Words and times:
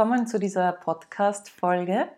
willkommen 0.00 0.26
zu 0.26 0.38
dieser 0.38 0.72
Podcast-Folge. 0.72 2.08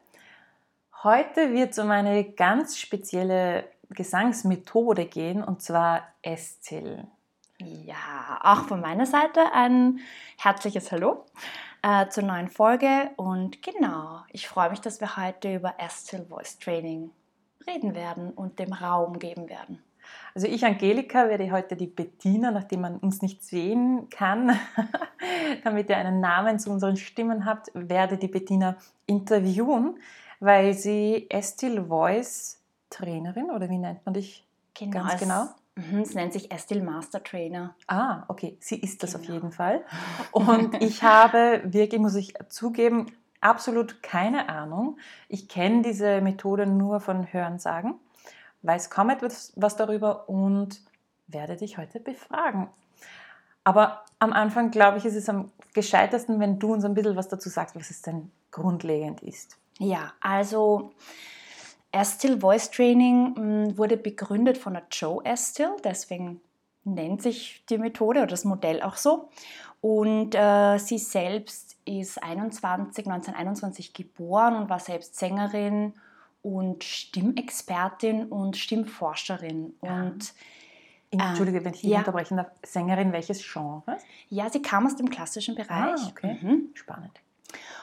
Heute 1.03 1.53
wird 1.53 1.73
es 1.73 1.81
um 1.81 1.91
eine 1.91 2.23
ganz 2.23 2.79
spezielle 2.79 3.65
Gesangsmethode 3.91 5.07
gehen 5.07 5.43
und 5.43 5.63
zwar 5.63 6.03
Estil. 6.23 7.05
Ja, 7.59 8.39
auch 8.41 8.69
von 8.69 8.81
meiner 8.81 9.05
Seite 9.05 9.41
ein 9.53 9.99
herzliches 10.39 10.93
Hallo 10.93 11.25
äh, 11.83 12.07
zur 12.07 12.23
neuen 12.23 12.47
Folge 12.47 13.11
und 13.17 13.63
genau, 13.63 14.21
ich 14.29 14.47
freue 14.47 14.71
mich, 14.71 14.81
dass 14.81 15.01
wir 15.01 15.17
heute 15.17 15.53
über 15.53 15.75
Estil 15.79 16.25
Voice 16.25 16.61
Training 16.61 17.11
reden 17.67 17.97
werden 17.97 18.31
und 18.31 18.61
dem 18.61 18.75
Raum 18.75 19.19
geben 19.19 19.49
werden. 19.49 19.83
Also 20.35 20.47
ich, 20.47 20.65
Angelika, 20.65 21.29
werde 21.29 21.51
heute 21.51 21.77
die 21.77 21.87
Bettina, 21.87 22.51
nachdem 22.51 22.83
man 22.83 22.97
uns 22.99 23.21
nicht 23.21 23.45
sehen 23.45 24.09
kann, 24.09 24.59
damit 25.65 25.91
ihr 25.91 25.99
einen 25.99 26.21
Namen 26.21 26.59
zu 26.59 26.71
unseren 26.71 26.97
Stimmen 26.97 27.45
habt, 27.45 27.71
werde 27.75 28.17
die 28.17 28.29
Bettina 28.29 28.77
interviewen, 29.07 29.99
weil 30.41 30.75
sie 30.75 31.27
Estil 31.29 31.85
Voice 31.85 32.61
Trainerin 32.89 33.51
oder 33.51 33.69
wie 33.69 33.79
nennt 33.79 34.05
man 34.05 34.15
dich 34.15 34.47
genau, 34.75 35.05
ganz 35.05 35.21
genau? 35.21 35.49
Mhm, 35.75 36.01
es 36.01 36.15
nennt 36.15 36.33
sich 36.33 36.51
Estil 36.51 36.83
Master 36.83 37.23
Trainer. 37.23 37.75
Ah, 37.87 38.25
okay, 38.29 38.57
sie 38.61 38.77
ist 38.77 39.03
das 39.03 39.13
genau. 39.13 39.25
auf 39.25 39.31
jeden 39.31 39.53
Fall. 39.53 39.83
Und 40.33 40.83
ich 40.83 41.03
habe 41.03 41.63
wirklich, 41.65 42.01
muss 42.01 42.15
ich 42.15 42.35
zugeben, 42.49 43.07
absolut 43.41 44.03
keine 44.03 44.49
Ahnung. 44.49 44.99
Ich 45.29 45.49
kenne 45.49 45.83
diese 45.83 46.21
Methode 46.21 46.67
nur 46.67 47.01
von 47.01 47.33
Hörensagen 47.33 47.95
weiß 48.63 48.91
kaum 48.91 49.11
etwas 49.11 49.53
was 49.57 49.77
darüber 49.77 50.29
und 50.29 50.81
werde 51.27 51.57
dich 51.57 51.79
heute 51.79 52.01
befragen. 52.01 52.69
Aber 53.65 54.05
am 54.19 54.33
Anfang, 54.33 54.71
glaube 54.71 54.99
ich, 54.99 55.05
ist 55.05 55.15
es 55.15 55.29
am 55.29 55.51
gescheitesten, 55.73 56.41
wenn 56.41 56.59
du 56.59 56.73
uns 56.73 56.85
ein 56.85 56.95
bisschen 56.95 57.17
was 57.17 57.29
dazu 57.29 57.49
sagst, 57.49 57.77
was 57.77 57.91
es 57.91 58.03
denn 58.03 58.31
grundlegend 58.51 59.23
ist. 59.23 59.57
Ja, 59.79 60.13
also 60.21 60.93
Estil 61.93 62.41
Voice 62.41 62.71
Training 62.71 63.37
hm, 63.37 63.79
wurde 63.79 63.97
begründet 63.97 64.59
von 64.59 64.75
der 64.75 64.85
Joe 64.91 65.25
Estil, 65.25 65.71
deswegen 65.85 66.41
nennt 66.85 67.23
sich 67.23 67.65
die 67.69 67.79
Methode 67.79 68.21
oder 68.21 68.27
das 68.29 68.45
Modell 68.45 68.83
auch 68.83 68.97
so. 68.97 69.29
Und 69.81 70.35
äh, 70.35 70.79
sie 70.79 70.99
selbst 70.99 71.77
ist 71.85 72.23
21, 72.23 73.07
1921 73.07 73.93
geboren 73.93 74.57
und 74.57 74.71
war 74.71 74.79
selbst 74.79 75.17
Sängerin 75.17 75.95
und 76.43 76.85
Stimmexpertin 76.85 78.27
und 78.27 78.57
Stimmforscherin. 78.57 79.75
Und 79.81 80.35
Entschuldige, 81.13 81.65
wenn 81.65 81.75
ich 81.75 81.83
ja. 81.83 81.99
unterbrechen 81.99 82.39
darf. 82.39 82.51
Sängerin 82.65 83.13
welches 83.13 83.43
Genre? 83.43 83.99
Ja, 84.31 84.49
sie 84.49 84.63
kam 84.63 84.87
aus 84.87 84.97
dem 84.97 85.11
klassischen 85.11 85.55
Bereich. 85.55 86.01
Ah, 86.01 86.09
okay. 86.09 86.39
Mhm. 86.41 86.71
Spannend. 86.75 87.21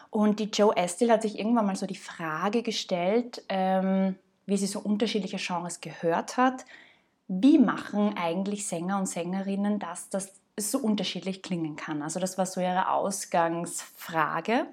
Und 0.10 0.40
die 0.40 0.46
Joe 0.46 0.76
Estel 0.76 1.12
hat 1.12 1.22
sich 1.22 1.38
irgendwann 1.38 1.68
mal 1.68 1.76
so 1.76 1.86
die 1.86 1.96
Frage 1.96 2.64
gestellt, 2.64 3.44
ähm, 3.50 4.16
wie 4.48 4.58
sie 4.58 4.66
so 4.66 4.80
unterschiedliche 4.80 5.38
Genres 5.38 5.80
gehört 5.80 6.38
hat. 6.38 6.66
Wie 7.28 7.60
machen 7.60 8.18
eigentlich 8.18 8.68
Sänger 8.68 8.98
und 8.98 9.06
Sängerinnen 9.06 9.78
das, 9.78 10.10
dass 10.10 10.34
es 10.56 10.72
so 10.72 10.80
unterschiedlich 10.80 11.44
klingen 11.44 11.76
kann? 11.76 12.02
Also 12.02 12.20
das 12.20 12.40
war 12.40 12.48
so 12.48 12.60
ihre 12.60 12.90
Ausgangsfrage. 12.90 14.66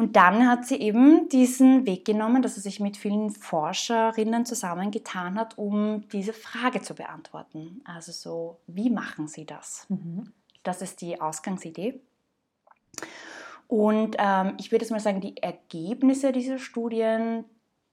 Und 0.00 0.16
dann 0.16 0.48
hat 0.48 0.64
sie 0.64 0.76
eben 0.76 1.28
diesen 1.28 1.84
Weg 1.84 2.06
genommen, 2.06 2.40
dass 2.40 2.54
sie 2.54 2.62
sich 2.62 2.80
mit 2.80 2.96
vielen 2.96 3.28
Forscherinnen 3.32 4.46
zusammengetan 4.46 5.38
hat, 5.38 5.58
um 5.58 6.08
diese 6.08 6.32
Frage 6.32 6.80
zu 6.80 6.94
beantworten. 6.94 7.82
Also 7.84 8.10
so, 8.10 8.56
wie 8.66 8.88
machen 8.88 9.28
sie 9.28 9.44
das? 9.44 9.84
Mhm. 9.90 10.32
Das 10.62 10.80
ist 10.80 11.02
die 11.02 11.20
Ausgangsidee. 11.20 12.00
Und 13.68 14.16
ähm, 14.18 14.54
ich 14.58 14.72
würde 14.72 14.86
jetzt 14.86 14.90
mal 14.90 15.00
sagen, 15.00 15.20
die 15.20 15.36
Ergebnisse 15.36 16.32
dieser 16.32 16.56
Studien, 16.56 17.44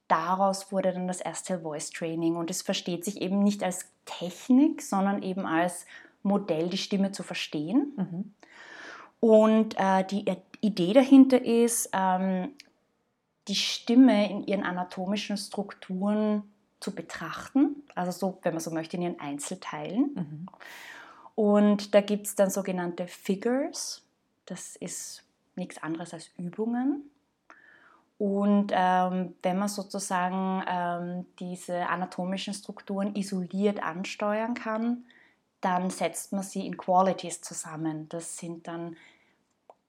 daraus 0.08 0.72
wurde 0.72 0.94
dann 0.94 1.08
das 1.08 1.20
erste 1.20 1.60
Voice 1.60 1.90
Training. 1.90 2.36
Und 2.36 2.50
es 2.50 2.62
versteht 2.62 3.04
sich 3.04 3.20
eben 3.20 3.42
nicht 3.42 3.62
als 3.62 3.84
Technik, 4.06 4.80
sondern 4.80 5.22
eben 5.22 5.44
als 5.44 5.84
Modell, 6.22 6.70
die 6.70 6.78
Stimme 6.78 7.12
zu 7.12 7.22
verstehen. 7.22 7.92
Mhm. 7.98 8.34
Und 9.20 9.74
äh, 9.78 10.04
die 10.04 10.24
Idee 10.60 10.92
dahinter 10.92 11.44
ist, 11.44 11.90
ähm, 11.92 12.50
die 13.48 13.54
Stimme 13.54 14.30
in 14.30 14.46
ihren 14.46 14.62
anatomischen 14.62 15.36
Strukturen 15.36 16.42
zu 16.80 16.94
betrachten, 16.94 17.82
also 17.94 18.12
so, 18.12 18.38
wenn 18.42 18.54
man 18.54 18.60
so 18.60 18.70
möchte, 18.70 18.96
in 18.96 19.02
ihren 19.02 19.20
Einzelteilen. 19.20 20.14
Mhm. 20.14 20.46
Und 21.34 21.94
da 21.94 22.00
gibt 22.00 22.26
es 22.26 22.34
dann 22.34 22.50
sogenannte 22.50 23.06
Figures, 23.06 24.02
das 24.46 24.76
ist 24.76 25.24
nichts 25.56 25.82
anderes 25.82 26.14
als 26.14 26.30
Übungen. 26.36 27.10
Und 28.18 28.72
ähm, 28.74 29.34
wenn 29.42 29.58
man 29.58 29.68
sozusagen 29.68 30.64
ähm, 30.66 31.26
diese 31.38 31.86
anatomischen 31.88 32.54
Strukturen 32.54 33.14
isoliert 33.14 33.82
ansteuern 33.82 34.54
kann, 34.54 35.04
dann 35.60 35.90
setzt 35.90 36.32
man 36.32 36.42
sie 36.42 36.66
in 36.66 36.76
Qualities 36.76 37.40
zusammen. 37.40 38.08
Das 38.08 38.36
sind 38.36 38.68
dann 38.68 38.96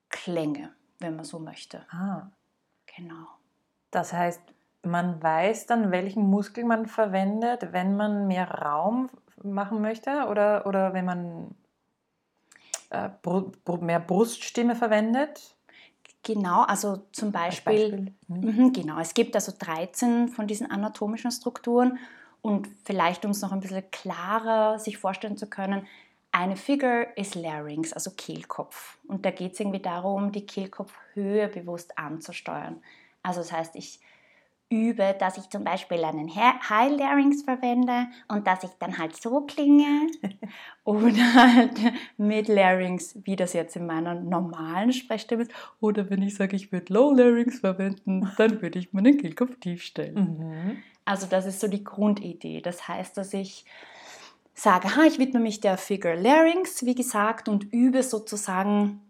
Klänge, 0.09 0.74
wenn 1.00 1.16
man 1.16 1.25
so 1.25 1.40
möchte. 1.40 1.85
Ah. 1.91 2.30
Genau. 2.96 3.28
Das 3.91 4.13
heißt, 4.13 4.41
man 4.84 5.22
weiß 5.22 5.66
dann, 5.68 5.91
welchen 5.91 6.24
Muskel 6.24 6.63
man 6.63 6.85
verwendet, 6.85 7.72
wenn 7.72 7.96
man 7.96 8.28
mehr 8.28 8.50
Raum 8.50 9.09
machen 9.44 9.81
möchte 9.81 10.28
oder, 10.28 10.66
oder 10.66 10.94
wenn 10.94 11.06
man 11.06 11.56
äh, 12.90 13.09
mehr 13.81 14.00
Bruststimme 14.00 14.75
verwendet? 14.75 15.56
Genau, 16.24 16.63
also 16.63 17.03
zum 17.12 17.31
Beispiel, 17.31 17.91
Beispiel. 17.91 18.13
Mhm. 18.28 18.66
Mh, 18.66 18.72
genau, 18.74 19.00
es 19.00 19.13
gibt 19.13 19.36
also 19.36 19.53
13 19.57 20.28
von 20.28 20.47
diesen 20.47 20.69
anatomischen 20.69 21.31
Strukturen 21.31 21.97
und 22.42 22.68
vielleicht, 22.86 23.26
um 23.26 23.32
es 23.32 23.42
noch 23.42 23.52
ein 23.52 23.60
bisschen 23.60 23.90
klarer 23.92 24.80
sich 24.80 24.98
vorstellen 24.98 25.38
zu 25.38 25.48
können, 25.48 25.86
eine 26.32 26.56
Figure 26.56 27.08
ist 27.16 27.36
Larynx, 27.36 27.94
also 27.94 28.12
Kehlkopf. 28.12 28.98
Und 29.08 29.26
da 29.26 29.32
geht 29.32 29.54
es 29.54 29.60
irgendwie 29.60 29.82
darum, 29.82 30.32
die 30.32 30.46
Kehlkopfhöhe 30.46 31.48
bewusst 31.48 31.98
anzusteuern. 31.98 32.82
Also 33.24 33.42
das 33.42 33.52
heißt, 33.52 33.76
ich 33.76 34.00
übe, 34.70 35.16
dass 35.20 35.38
ich 35.38 35.50
zum 35.50 35.64
Beispiel 35.64 36.04
einen 36.04 36.34
High 36.36 36.92
Larynx 36.96 37.42
verwende 37.42 38.08
und 38.28 38.46
dass 38.46 38.64
ich 38.64 38.70
dann 38.78 38.98
halt 39.00 39.16
so 39.16 39.42
klinge. 39.42 40.08
Oder 40.84 41.34
halt 41.34 41.80
mit 42.18 42.48
Larynx, 42.48 43.18
wie 43.24 43.36
das 43.36 43.54
jetzt 43.54 43.76
in 43.76 43.88
meiner 43.88 44.14
normalen 44.14 44.94
Sprechstimme 44.94 45.44
ist. 45.44 45.52
Oder 45.80 46.10
wenn 46.10 46.22
ich 46.22 46.36
sage, 46.36 46.56
ich 46.56 46.72
würde 46.72 46.94
Low 46.94 47.12
Larynx 47.12 47.60
verwenden, 47.60 48.32
dann 48.38 48.62
würde 48.62 48.78
ich 48.78 48.94
meinen 48.94 49.18
Kehlkopf 49.18 49.60
tief 49.60 49.82
stellen. 49.82 50.16
Mhm. 50.16 50.84
Also 51.09 51.25
das 51.25 51.47
ist 51.47 51.59
so 51.59 51.68
die 51.68 51.84
Grundidee. 51.84 52.62
Das 52.62 52.88
heißt, 52.88 53.18
dass 53.18 53.34
ich 53.34 53.66
sage, 54.53 54.96
ha, 54.96 55.06
ich 55.06 55.18
widme 55.18 55.40
mich 55.40 55.59
der 55.59 55.80
Figure 55.80 56.14
Larynx, 56.14 56.86
wie 56.86 56.94
gesagt, 56.94 57.50
und 57.50 57.74
übe 57.74 58.03
sozusagen 58.03 59.02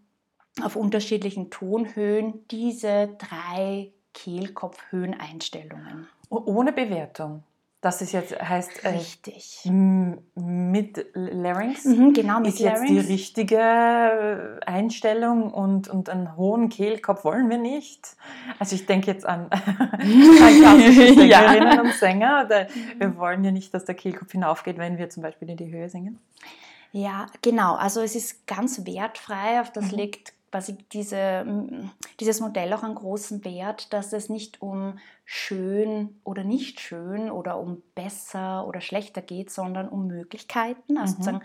auf 0.63 0.77
unterschiedlichen 0.77 1.49
Tonhöhen 1.49 2.47
diese 2.51 3.17
drei 3.17 3.91
Kehlkopfhöheneinstellungen. 4.13 6.07
Ohne 6.29 6.71
Bewertung. 6.71 7.43
Das 7.81 8.01
ist 8.01 8.12
jetzt 8.12 8.38
heißt 8.38 8.84
äh, 8.84 8.90
richtig 8.90 9.62
mit 9.63 11.06
Larynx. 11.13 11.86
Mhm, 11.86 12.13
genau 12.13 12.39
mit 12.39 12.50
ist 12.50 12.59
jetzt 12.59 12.83
die 12.89 13.00
richtige 13.00 14.59
Einstellung 14.65 15.53
und, 15.53 15.88
und 15.88 16.09
einen 16.09 16.36
hohen 16.36 16.68
Kehlkopf 16.68 17.24
wollen 17.24 17.50
wir 17.50 17.57
nicht. 17.57 18.18
Also 18.59 18.75
ich 18.75 18.86
denke 18.86 19.09
jetzt 19.09 19.25
an, 19.25 19.48
an 19.51 19.89
klassische 19.98 21.13
Sängerinnen 21.15 21.74
ja. 21.74 21.81
und 21.81 21.94
Sänger. 21.94 22.50
wir 22.98 23.18
wollen 23.18 23.45
ja 23.45 23.51
nicht, 23.51 23.74
dass 23.74 23.86
der 23.86 23.95
Kehlkopf 23.95 24.33
hinaufgeht, 24.33 24.77
wenn 24.77 24.98
wir 24.98 25.09
zum 25.09 25.24
Beispiel 25.24 25.50
in 25.50 25.56
die 25.56 25.71
Höhe 25.71 25.88
singen. 25.88 26.19
Ja, 26.92 27.27
genau. 27.42 27.75
Also 27.75 28.01
es 28.01 28.15
ist 28.15 28.45
ganz 28.45 28.86
wertfrei. 28.86 29.62
Auf 29.62 29.71
das 29.71 29.92
mhm. 29.92 30.00
legt 30.00 30.33
quasi 30.51 30.78
diese, 30.92 31.46
dieses 32.19 32.40
Modell 32.42 32.74
auch 32.74 32.84
einen 32.84 32.96
großen 32.96 33.46
Wert, 33.46 33.94
dass 33.94 34.13
es 34.13 34.30
nicht 34.30 34.62
um 34.62 35.00
schön 35.25 36.19
oder 36.24 36.44
nicht 36.44 36.80
schön 36.80 37.30
oder 37.30 37.60
um 37.60 37.81
besser 37.96 38.68
oder 38.68 38.81
schlechter 38.81 39.22
geht, 39.22 39.51
sondern 39.51 39.90
um 39.90 40.07
Möglichkeiten. 40.07 40.98
Also 40.98 41.18
mhm. 41.18 41.24
sagen, 41.24 41.42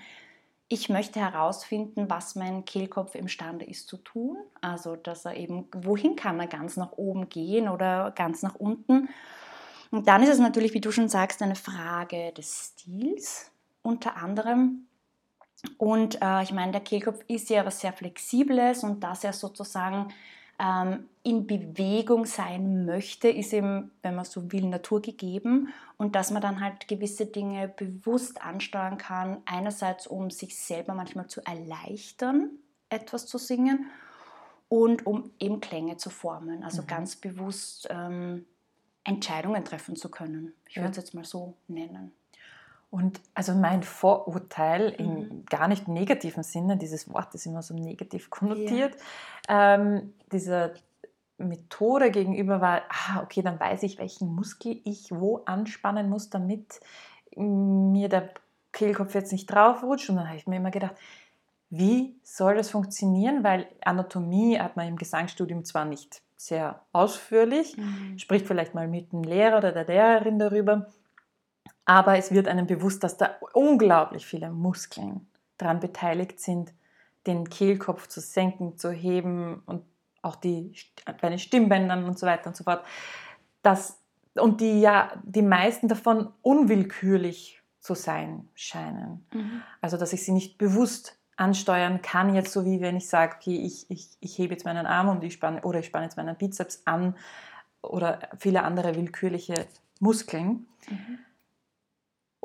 ich 0.68 0.88
möchte 0.88 1.20
herausfinden, 1.20 2.08
was 2.08 2.34
mein 2.34 2.64
Kehlkopf 2.64 3.14
imstande 3.14 3.64
ist 3.64 3.88
zu 3.88 3.96
tun. 3.98 4.36
Also, 4.60 4.96
dass 4.96 5.24
er 5.24 5.36
eben, 5.36 5.68
wohin 5.72 6.16
kann 6.16 6.40
er 6.40 6.46
ganz 6.46 6.76
nach 6.76 6.92
oben 6.92 7.28
gehen 7.28 7.68
oder 7.68 8.10
ganz 8.12 8.42
nach 8.42 8.54
unten. 8.54 9.08
Und 9.90 10.08
dann 10.08 10.22
ist 10.22 10.30
es 10.30 10.38
natürlich, 10.38 10.74
wie 10.74 10.80
du 10.80 10.90
schon 10.90 11.08
sagst, 11.08 11.42
eine 11.42 11.54
Frage 11.54 12.32
des 12.32 12.72
Stils 12.72 13.52
unter 13.82 14.16
anderem. 14.16 14.86
Und 15.78 16.20
äh, 16.22 16.42
ich 16.42 16.52
meine, 16.52 16.72
der 16.72 16.80
Kehlkopf 16.80 17.20
ist 17.28 17.50
ja 17.50 17.64
was 17.64 17.80
sehr 17.80 17.92
Flexibles 17.92 18.84
und 18.84 19.00
dass 19.00 19.24
er 19.24 19.32
sozusagen 19.32 20.12
ähm, 20.58 21.08
in 21.22 21.46
Bewegung 21.46 22.26
sein 22.26 22.84
möchte, 22.84 23.28
ist 23.28 23.52
eben, 23.52 23.90
wenn 24.02 24.14
man 24.14 24.24
so 24.24 24.52
will, 24.52 24.66
naturgegeben 24.66 25.68
und 25.96 26.14
dass 26.14 26.30
man 26.30 26.42
dann 26.42 26.60
halt 26.60 26.86
gewisse 26.86 27.26
Dinge 27.26 27.68
bewusst 27.68 28.42
ansteuern 28.42 28.98
kann. 28.98 29.42
Einerseits, 29.46 30.06
um 30.06 30.30
sich 30.30 30.58
selber 30.58 30.94
manchmal 30.94 31.26
zu 31.26 31.40
erleichtern, 31.46 32.50
etwas 32.88 33.26
zu 33.26 33.38
singen 33.38 33.86
und 34.68 35.06
um 35.06 35.30
eben 35.38 35.60
Klänge 35.60 35.96
zu 35.96 36.10
formen, 36.10 36.62
also 36.62 36.82
mhm. 36.82 36.86
ganz 36.86 37.16
bewusst 37.16 37.88
ähm, 37.90 38.44
Entscheidungen 39.04 39.64
treffen 39.64 39.96
zu 39.96 40.10
können. 40.10 40.54
Ich 40.68 40.76
würde 40.76 40.90
es 40.90 40.96
jetzt 40.96 41.14
mal 41.14 41.24
so 41.24 41.54
nennen. 41.68 42.12
Und 42.94 43.20
also 43.34 43.54
mein 43.54 43.82
Vorurteil 43.82 44.90
im 44.98 45.14
mhm. 45.14 45.46
gar 45.46 45.66
nicht 45.66 45.88
negativen 45.88 46.44
Sinne, 46.44 46.76
dieses 46.76 47.12
Wort 47.12 47.34
ist 47.34 47.44
immer 47.44 47.60
so 47.60 47.74
negativ 47.74 48.30
konnotiert, 48.30 48.94
ja. 49.48 49.74
ähm, 49.74 50.14
dieser 50.30 50.74
Methode 51.36 52.12
gegenüber 52.12 52.60
war, 52.60 52.82
ah, 52.88 53.20
okay, 53.24 53.42
dann 53.42 53.58
weiß 53.58 53.82
ich, 53.82 53.98
welchen 53.98 54.32
Muskel 54.32 54.80
ich 54.84 55.10
wo 55.10 55.38
anspannen 55.44 56.08
muss, 56.08 56.30
damit 56.30 56.78
mir 57.34 58.08
der 58.08 58.30
Kehlkopf 58.70 59.12
jetzt 59.16 59.32
nicht 59.32 59.46
draufrutscht. 59.46 60.08
Und 60.10 60.14
dann 60.14 60.28
habe 60.28 60.36
ich 60.36 60.46
mir 60.46 60.58
immer 60.58 60.70
gedacht, 60.70 60.94
wie 61.70 62.14
soll 62.22 62.54
das 62.54 62.70
funktionieren? 62.70 63.42
Weil 63.42 63.66
Anatomie 63.84 64.56
hat 64.56 64.76
man 64.76 64.86
im 64.86 64.98
Gesangsstudium 64.98 65.64
zwar 65.64 65.84
nicht 65.84 66.22
sehr 66.36 66.80
ausführlich, 66.92 67.76
mhm. 67.76 68.20
spricht 68.20 68.46
vielleicht 68.46 68.76
mal 68.76 68.86
mit 68.86 69.10
dem 69.10 69.24
Lehrer 69.24 69.58
oder 69.58 69.72
der 69.72 69.84
Lehrerin 69.84 70.38
darüber, 70.38 70.86
aber 71.84 72.16
es 72.16 72.30
wird 72.32 72.48
einem 72.48 72.66
bewusst, 72.66 73.04
dass 73.04 73.16
da 73.16 73.36
unglaublich 73.52 74.26
viele 74.26 74.50
Muskeln 74.50 75.26
daran 75.58 75.80
beteiligt 75.80 76.40
sind, 76.40 76.72
den 77.26 77.48
Kehlkopf 77.48 78.08
zu 78.08 78.20
senken, 78.20 78.76
zu 78.76 78.90
heben 78.90 79.62
und 79.66 79.82
auch 80.22 80.36
die, 80.36 80.74
bei 81.20 81.28
den 81.28 81.38
Stimmbändern 81.38 82.04
und 82.04 82.18
so 82.18 82.26
weiter 82.26 82.48
und 82.48 82.56
so 82.56 82.64
fort. 82.64 82.84
Das, 83.62 83.98
und 84.34 84.60
die 84.60 84.80
ja, 84.80 85.12
die 85.22 85.42
meisten 85.42 85.88
davon 85.88 86.32
unwillkürlich 86.42 87.62
zu 87.80 87.94
sein 87.94 88.48
scheinen. 88.54 89.26
Mhm. 89.32 89.62
Also, 89.80 89.96
dass 89.96 90.12
ich 90.12 90.24
sie 90.24 90.32
nicht 90.32 90.58
bewusst 90.58 91.18
ansteuern 91.36 92.00
kann, 92.00 92.34
jetzt 92.34 92.52
so 92.52 92.64
wie 92.64 92.80
wenn 92.80 92.96
ich 92.96 93.08
sage, 93.08 93.36
okay, 93.36 93.56
ich, 93.56 93.90
ich, 93.90 94.08
ich 94.20 94.38
hebe 94.38 94.54
jetzt 94.54 94.64
meinen 94.64 94.86
Arm 94.86 95.08
und 95.08 95.24
ich 95.24 95.34
spanne, 95.34 95.62
oder 95.62 95.80
ich 95.80 95.86
spanne 95.86 96.04
jetzt 96.04 96.16
meinen 96.16 96.36
Bizeps 96.36 96.82
an 96.84 97.16
oder 97.82 98.20
viele 98.38 98.62
andere 98.62 98.94
willkürliche 98.94 99.66
Muskeln. 100.00 100.66
Mhm. 100.88 101.18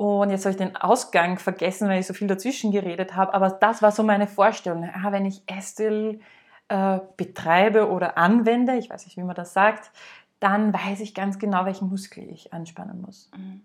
Und 0.00 0.30
jetzt 0.30 0.46
habe 0.46 0.52
ich 0.52 0.56
den 0.56 0.76
Ausgang 0.76 1.38
vergessen, 1.38 1.86
weil 1.86 2.00
ich 2.00 2.06
so 2.06 2.14
viel 2.14 2.26
dazwischen 2.26 2.72
geredet 2.72 3.16
habe. 3.16 3.34
Aber 3.34 3.50
das 3.50 3.82
war 3.82 3.92
so 3.92 4.02
meine 4.02 4.26
Vorstellung. 4.26 4.88
Ah, 4.94 5.12
wenn 5.12 5.26
ich 5.26 5.42
Estel 5.46 6.20
äh, 6.68 7.00
betreibe 7.18 7.86
oder 7.90 8.16
anwende, 8.16 8.78
ich 8.78 8.88
weiß 8.88 9.04
nicht, 9.04 9.18
wie 9.18 9.22
man 9.22 9.34
das 9.34 9.52
sagt, 9.52 9.90
dann 10.38 10.72
weiß 10.72 11.00
ich 11.00 11.12
ganz 11.12 11.38
genau, 11.38 11.66
welchen 11.66 11.90
Muskel 11.90 12.30
ich 12.30 12.54
anspannen 12.54 13.02
muss. 13.02 13.30
Mhm. 13.36 13.60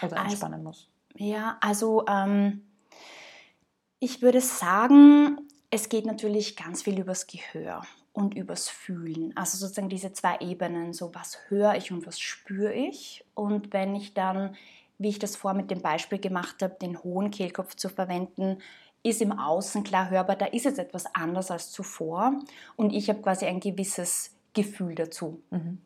Also 0.00 0.16
anspannen 0.16 0.60
also, 0.60 0.68
muss. 0.68 0.88
Ja, 1.16 1.58
also 1.60 2.06
ähm, 2.08 2.62
ich 3.98 4.22
würde 4.22 4.40
sagen, 4.40 5.38
es 5.68 5.90
geht 5.90 6.06
natürlich 6.06 6.56
ganz 6.56 6.80
viel 6.80 6.98
übers 6.98 7.26
Gehör 7.26 7.82
und 8.14 8.34
übers 8.34 8.70
Fühlen. 8.70 9.36
Also 9.36 9.58
sozusagen 9.58 9.90
diese 9.90 10.14
zwei 10.14 10.38
Ebenen, 10.38 10.94
so 10.94 11.14
was 11.14 11.40
höre 11.48 11.74
ich 11.74 11.92
und 11.92 12.06
was 12.06 12.18
spüre 12.18 12.72
ich. 12.72 13.22
Und 13.34 13.74
wenn 13.74 13.94
ich 13.94 14.14
dann 14.14 14.56
wie 14.98 15.08
ich 15.08 15.18
das 15.18 15.36
vor 15.36 15.54
mit 15.54 15.70
dem 15.70 15.82
Beispiel 15.82 16.18
gemacht 16.18 16.62
habe, 16.62 16.76
den 16.80 17.02
hohen 17.02 17.30
Kehlkopf 17.30 17.74
zu 17.74 17.88
verwenden, 17.88 18.58
ist 19.02 19.20
im 19.20 19.32
Außen 19.32 19.84
klar 19.84 20.10
hörbar, 20.10 20.36
da 20.36 20.46
ist 20.46 20.64
jetzt 20.64 20.78
etwas 20.78 21.06
anders 21.14 21.50
als 21.50 21.70
zuvor 21.70 22.40
und 22.76 22.92
ich 22.92 23.08
habe 23.08 23.20
quasi 23.20 23.44
ein 23.44 23.60
gewisses 23.60 24.34
Gefühl 24.54 24.94
dazu. 24.94 25.42
Mhm. 25.50 25.78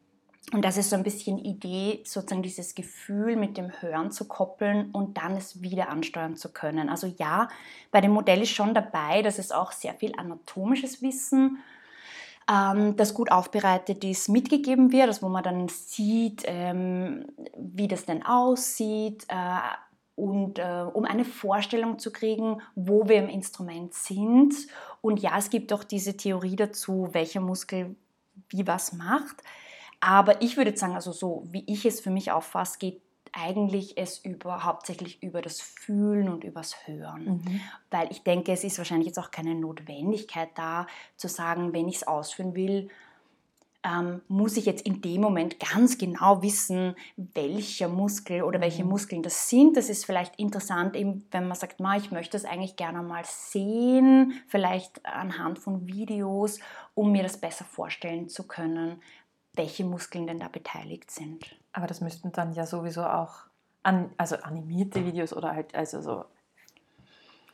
Und 0.53 0.65
das 0.65 0.79
ist 0.79 0.89
so 0.89 0.97
ein 0.97 1.03
bisschen 1.03 1.39
Idee, 1.39 2.01
sozusagen 2.05 2.43
dieses 2.43 2.75
Gefühl 2.75 3.37
mit 3.37 3.59
dem 3.59 3.71
Hören 3.83 4.11
zu 4.11 4.27
koppeln 4.27 4.91
und 4.93 5.19
dann 5.19 5.37
es 5.37 5.61
wieder 5.61 5.91
ansteuern 5.91 6.37
zu 6.37 6.53
können. 6.53 6.89
Also 6.89 7.13
ja, 7.19 7.49
bei 7.91 8.01
dem 8.01 8.13
Modell 8.13 8.41
ist 8.41 8.51
schon 8.51 8.73
dabei, 8.73 9.21
dass 9.21 9.39
es 9.39 9.53
auch 9.53 9.73
sehr 9.73 9.93
viel 9.95 10.15
anatomisches 10.17 11.03
Wissen 11.03 11.59
ähm, 12.51 12.97
das 12.97 13.15
gut 13.15 13.31
aufbereitet 13.31 14.05
ist, 14.05 14.29
mitgegeben 14.29 14.93
wird, 14.93 15.09
also 15.09 15.23
wo 15.23 15.29
man 15.29 15.43
dann 15.43 15.69
sieht, 15.69 16.43
ähm, 16.47 17.27
wie 17.57 17.89
das 17.89 18.07
denn 18.07 18.25
aussieht 18.25 19.27
äh, 19.29 19.59
und 20.15 20.59
äh, 20.59 20.85
um 20.93 21.05
eine 21.05 21.25
Vorstellung 21.25 21.99
zu 21.99 22.11
kriegen, 22.11 22.61
wo 22.75 23.09
wir 23.09 23.17
im 23.17 23.29
Instrument 23.29 23.95
sind. 23.95 24.55
Und 25.01 25.21
ja, 25.21 25.39
es 25.39 25.51
gibt 25.51 25.73
auch 25.73 25.85
diese 25.85 26.17
Theorie 26.17 26.57
dazu, 26.57 27.09
welcher 27.13 27.41
Muskel 27.41 27.95
wie 28.49 28.67
was 28.67 28.93
macht. 28.93 29.37
Aber 30.01 30.43
ich 30.43 30.57
würde 30.57 30.77
sagen, 30.77 30.95
also 30.95 31.13
so 31.13 31.45
wie 31.51 31.65
ich 31.67 31.85
es 31.85 32.01
für 32.01 32.11
mich 32.11 32.31
auffasse, 32.31 32.79
geht 32.79 33.01
eigentlich 33.33 33.97
es 33.97 34.19
über, 34.19 34.65
hauptsächlich 34.65 35.23
über 35.23 35.43
das 35.43 35.61
Fühlen 35.61 36.29
und 36.29 36.45
übers 36.45 36.87
Hören. 36.87 37.43
Mhm. 37.45 37.61
Weil 37.91 38.11
ich 38.11 38.23
denke, 38.23 38.53
es 38.53 38.65
ist 38.65 38.79
wahrscheinlich 38.79 39.07
jetzt 39.07 39.19
auch 39.19 39.31
keine 39.31 39.55
Notwendigkeit 39.55 40.51
da, 40.55 40.87
zu 41.17 41.29
sagen, 41.29 41.73
wenn 41.73 41.89
ich 41.89 41.97
es 41.97 42.07
ausführen 42.07 42.55
will, 42.55 42.91
ähm, 43.85 44.23
muss 44.29 44.57
ich 44.57 44.67
jetzt 44.67 44.85
in 44.85 45.01
dem 45.01 45.21
Moment 45.21 45.61
ganz 45.61 45.99
genau 45.99 46.43
wissen, 46.43 46.97
welcher 47.17 47.89
Muskel 47.89 48.43
oder 48.43 48.61
welche 48.61 48.83
mhm. 48.83 48.91
Muskeln 48.91 49.23
das 49.23 49.49
sind. 49.49 49.77
Das 49.77 49.89
ist 49.89 50.05
vielleicht 50.05 50.37
interessant, 50.37 50.97
eben, 50.97 51.25
wenn 51.31 51.47
man 51.47 51.57
sagt, 51.57 51.81
Ma, 51.81 51.97
ich 51.97 52.11
möchte 52.11 52.33
das 52.33 52.45
eigentlich 52.45 52.77
gerne 52.77 53.03
mal 53.03 53.25
sehen, 53.25 54.35
vielleicht 54.49 55.05
anhand 55.07 55.59
von 55.59 55.87
Videos, 55.87 56.59
um 56.95 57.13
mir 57.13 57.23
das 57.23 57.39
besser 57.39 57.65
vorstellen 57.65 58.29
zu 58.29 58.47
können, 58.47 59.01
welche 59.55 59.85
Muskeln 59.85 60.27
denn 60.27 60.41
da 60.41 60.49
beteiligt 60.49 61.11
sind. 61.11 61.57
Aber 61.79 61.87
das 61.87 62.01
müssten 62.01 62.33
dann 62.33 62.55
ja 62.55 62.67
sowieso 62.67 63.05
auch 63.05 63.35
an, 63.85 64.11
also 64.17 64.35
animierte 64.43 65.05
Videos 65.07 65.33
oder 65.33 65.55
halt 65.55 65.77
also 65.77 66.03
so 66.03 66.25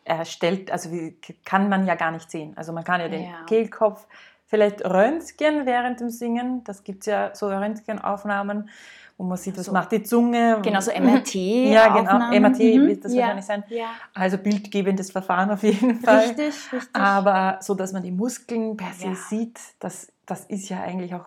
erstellt, 0.02 0.70
also 0.70 0.90
wie, 0.90 1.18
kann 1.44 1.68
man 1.68 1.86
ja 1.86 1.94
gar 1.94 2.10
nicht 2.10 2.30
sehen. 2.30 2.56
Also 2.56 2.72
man 2.72 2.84
kann 2.84 3.02
ja 3.02 3.08
den 3.08 3.24
ja. 3.24 3.44
Kehlkopf 3.46 4.06
vielleicht 4.46 4.82
röntgen 4.82 5.66
während 5.66 6.00
dem 6.00 6.08
Singen. 6.08 6.64
Das 6.64 6.84
gibt 6.84 7.00
es 7.00 7.06
ja 7.06 7.34
so 7.34 7.48
Röntgenaufnahmen, 7.48 8.70
wo 9.18 9.24
man 9.24 9.36
sieht, 9.36 9.58
was 9.58 9.66
so. 9.66 9.72
macht 9.72 9.92
die 9.92 10.02
Zunge. 10.02 10.58
Genau, 10.62 10.80
so 10.80 10.90
MRT. 10.98 11.34
ja, 11.34 11.88
genau, 11.94 12.18
MRT 12.30 12.60
mhm. 12.60 12.86
wird 12.86 13.04
das 13.04 13.12
ja. 13.12 13.24
wahrscheinlich 13.24 13.44
sein. 13.44 13.64
Ja. 13.68 13.90
Also 14.14 14.38
bildgebendes 14.38 15.10
Verfahren 15.10 15.50
auf 15.50 15.62
jeden 15.62 16.00
Fall. 16.00 16.28
Richtig, 16.28 16.72
richtig. 16.72 16.96
Aber 16.96 17.58
so, 17.60 17.74
dass 17.74 17.92
man 17.92 18.02
die 18.02 18.10
Muskeln 18.10 18.74
per 18.78 18.94
se 18.94 19.14
sieht, 19.14 19.60
das, 19.80 20.10
das 20.24 20.46
ist 20.46 20.70
ja 20.70 20.80
eigentlich 20.80 21.14
auch 21.14 21.26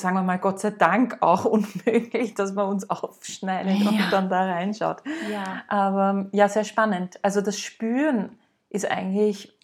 sagen 0.00 0.16
wir 0.16 0.22
mal, 0.22 0.38
Gott 0.38 0.60
sei 0.60 0.70
Dank 0.70 1.18
auch 1.20 1.44
unmöglich, 1.46 2.34
dass 2.34 2.54
man 2.54 2.68
uns 2.68 2.88
aufschneidet 2.88 3.78
ja. 3.78 3.90
und 3.90 4.12
dann 4.12 4.28
da 4.28 4.44
reinschaut. 4.44 5.02
Ja. 5.30 5.62
Aber 5.68 6.26
ja, 6.32 6.48
sehr 6.48 6.64
spannend. 6.64 7.18
Also 7.22 7.40
das 7.40 7.58
Spüren 7.58 8.38
ist 8.70 8.90
eigentlich 8.90 9.58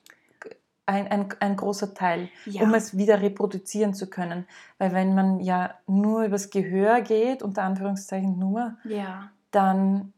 ein, 0.87 1.09
ein, 1.09 1.29
ein 1.41 1.57
großer 1.57 1.95
Teil, 1.95 2.29
ja. 2.47 2.63
um 2.63 2.75
es 2.75 2.97
wieder 2.97 3.21
reproduzieren 3.21 3.95
zu 3.95 4.09
können. 4.09 4.47
Weil 4.79 4.93
wenn 4.93 5.15
man 5.15 5.41
ja 5.41 5.75
nur 5.87 6.25
übers 6.25 6.51
Gehör 6.51 7.01
geht, 7.01 7.43
unter 7.43 7.63
Anführungszeichen 7.63 8.39
nur, 8.39 8.77
ja. 8.85 9.31
dann 9.51 10.14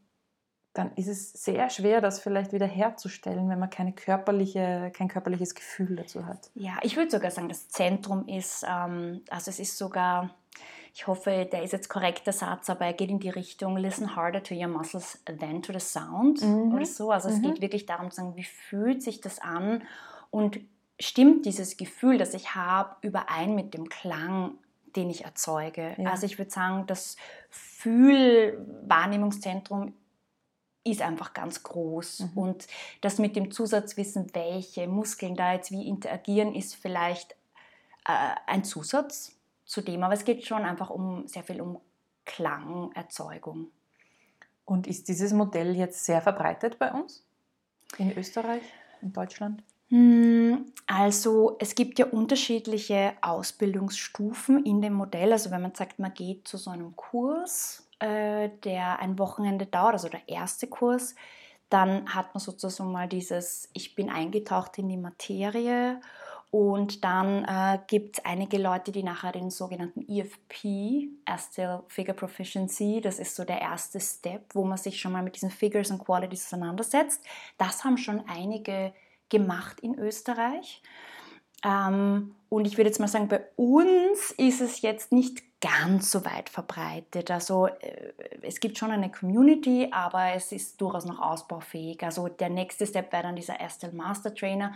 dann 0.77 0.91
ist 0.95 1.07
es 1.07 1.33
sehr 1.33 1.69
schwer, 1.69 2.01
das 2.01 2.19
vielleicht 2.19 2.53
wieder 2.53 2.67
herzustellen, 2.67 3.49
wenn 3.49 3.59
man 3.59 3.69
keine 3.69 3.93
körperliche, 3.93 4.91
kein 4.95 5.07
körperliches 5.07 5.55
Gefühl 5.55 5.95
dazu 5.95 6.25
hat. 6.25 6.49
Ja, 6.55 6.77
ich 6.83 6.95
würde 6.95 7.09
sogar 7.09 7.31
sagen, 7.31 7.49
das 7.49 7.69
Zentrum 7.69 8.27
ist, 8.27 8.65
ähm, 8.67 9.21
also 9.29 9.49
es 9.49 9.59
ist 9.59 9.77
sogar, 9.77 10.29
ich 10.93 11.07
hoffe, 11.07 11.47
der 11.51 11.63
ist 11.63 11.73
jetzt 11.73 11.89
korrekt 11.89 12.25
der 12.25 12.33
Satz, 12.33 12.69
aber 12.69 12.85
er 12.85 12.93
geht 12.93 13.09
in 13.09 13.19
die 13.19 13.29
Richtung 13.29 13.77
Listen 13.77 14.15
harder 14.15 14.43
to 14.43 14.55
your 14.55 14.67
muscles 14.67 15.19
than 15.25 15.61
to 15.61 15.73
the 15.73 15.79
sound 15.79 16.41
mhm. 16.41 16.73
oder 16.73 16.85
so. 16.85 17.11
Also 17.11 17.29
es 17.29 17.37
mhm. 17.37 17.43
geht 17.43 17.61
wirklich 17.61 17.85
darum 17.85 18.11
zu 18.11 18.17
sagen, 18.17 18.35
wie 18.35 18.43
fühlt 18.43 19.01
sich 19.01 19.21
das 19.21 19.39
an 19.39 19.83
und 20.29 20.59
stimmt 20.99 21.45
dieses 21.45 21.77
Gefühl, 21.77 22.17
das 22.17 22.33
ich 22.33 22.55
habe, 22.55 22.95
überein 23.01 23.55
mit 23.55 23.73
dem 23.73 23.89
Klang 23.89 24.57
den 24.97 25.09
ich 25.09 25.23
erzeuge. 25.25 25.95
Ja. 25.97 26.11
Also 26.11 26.25
ich 26.25 26.37
würde 26.37 26.51
sagen, 26.51 26.85
das 26.87 27.15
Fühlwahrnehmungszentrum 27.49 29.93
ist 30.91 31.01
einfach 31.01 31.33
ganz 31.33 31.63
groß. 31.63 32.19
Mhm. 32.19 32.37
Und 32.37 32.67
das 33.01 33.19
mit 33.19 33.35
dem 33.35 33.51
Zusatzwissen, 33.51 34.27
welche 34.33 34.87
Muskeln 34.87 35.35
da 35.35 35.53
jetzt 35.53 35.71
wie 35.71 35.87
interagieren, 35.87 36.53
ist 36.53 36.75
vielleicht 36.75 37.33
äh, 38.05 38.35
ein 38.45 38.63
Zusatz 38.63 39.33
zu 39.65 39.81
dem. 39.81 40.03
Aber 40.03 40.13
es 40.13 40.25
geht 40.25 40.45
schon 40.45 40.63
einfach 40.63 40.89
um 40.89 41.27
sehr 41.27 41.43
viel 41.43 41.61
um 41.61 41.79
Klangerzeugung. 42.25 43.67
Und 44.65 44.85
ist 44.87 45.07
dieses 45.07 45.31
Modell 45.31 45.75
jetzt 45.75 46.05
sehr 46.05 46.21
verbreitet 46.21 46.77
bei 46.77 46.91
uns? 46.91 47.23
In 47.97 48.15
Österreich, 48.17 48.63
in 49.01 49.13
Deutschland? 49.13 49.63
Hm, 49.89 50.65
also 50.85 51.55
es 51.59 51.73
gibt 51.73 51.97
ja 51.99 52.07
unterschiedliche 52.07 53.13
Ausbildungsstufen 53.21 54.65
in 54.65 54.81
dem 54.81 54.93
Modell. 54.93 55.31
Also 55.31 55.51
wenn 55.51 55.61
man 55.61 55.73
sagt, 55.73 55.99
man 55.99 56.13
geht 56.13 56.47
zu 56.47 56.57
so 56.57 56.69
einem 56.69 56.95
Kurs, 56.97 57.86
äh, 57.99 58.49
der 58.63 58.99
ein 58.99 59.17
Wochenende 59.19 59.65
dauert, 59.65 59.93
also 59.93 60.09
der 60.09 60.27
erste 60.27 60.67
Kurs, 60.67 61.15
dann 61.69 62.13
hat 62.13 62.33
man 62.33 62.39
sozusagen 62.39 62.91
mal 62.91 63.07
dieses, 63.07 63.69
ich 63.73 63.95
bin 63.95 64.09
eingetaucht 64.09 64.77
in 64.77 64.87
die 64.89 64.97
Materie 64.97 65.99
Und 66.49 67.03
dann 67.03 67.43
äh, 67.43 67.79
gibt 67.87 68.17
es 68.17 68.25
einige 68.25 68.57
Leute, 68.57 68.91
die 68.93 69.03
nachher 69.03 69.33
den 69.33 69.49
sogenannten 69.49 70.05
EFP, 70.07 71.09
Still 71.37 71.81
Figure 71.87 72.15
Proficiency, 72.15 73.01
das 73.01 73.19
ist 73.19 73.35
so 73.35 73.43
der 73.43 73.61
erste 73.61 73.99
Step, 73.99 74.55
wo 74.55 74.63
man 74.63 74.77
sich 74.77 74.99
schon 74.99 75.11
mal 75.11 75.23
mit 75.23 75.35
diesen 75.35 75.51
Figures 75.51 75.91
und 75.91 75.99
Qualities 75.99 76.45
auseinandersetzt. 76.45 77.21
Das 77.57 77.83
haben 77.83 77.97
schon 77.97 78.23
einige 78.27 78.93
gemacht 79.29 79.81
in 79.81 79.99
Österreich. 79.99 80.81
Ähm, 81.65 82.35
und 82.49 82.65
ich 82.65 82.77
würde 82.77 82.89
jetzt 82.89 82.99
mal 82.99 83.07
sagen, 83.07 83.27
bei 83.27 83.45
uns 83.57 84.31
ist 84.37 84.61
es 84.61 84.81
jetzt 84.81 85.11
nicht 85.11 85.43
ganz 85.59 86.11
so 86.11 86.23
weit 86.25 86.49
verbreitet. 86.49 87.31
Also 87.31 87.67
äh, 87.67 88.13
es 88.41 88.59
gibt 88.59 88.77
schon 88.77 88.91
eine 88.91 89.11
Community, 89.11 89.87
aber 89.91 90.33
es 90.33 90.51
ist 90.51 90.79
durchaus 90.79 91.05
noch 91.05 91.19
ausbaufähig. 91.19 92.03
Also 92.03 92.27
der 92.27 92.49
nächste 92.49 92.85
Step 92.85 93.11
wäre 93.11 93.23
dann 93.23 93.35
dieser 93.35 93.59
Estelle 93.59 93.93
Master 93.93 94.33
Trainer, 94.33 94.73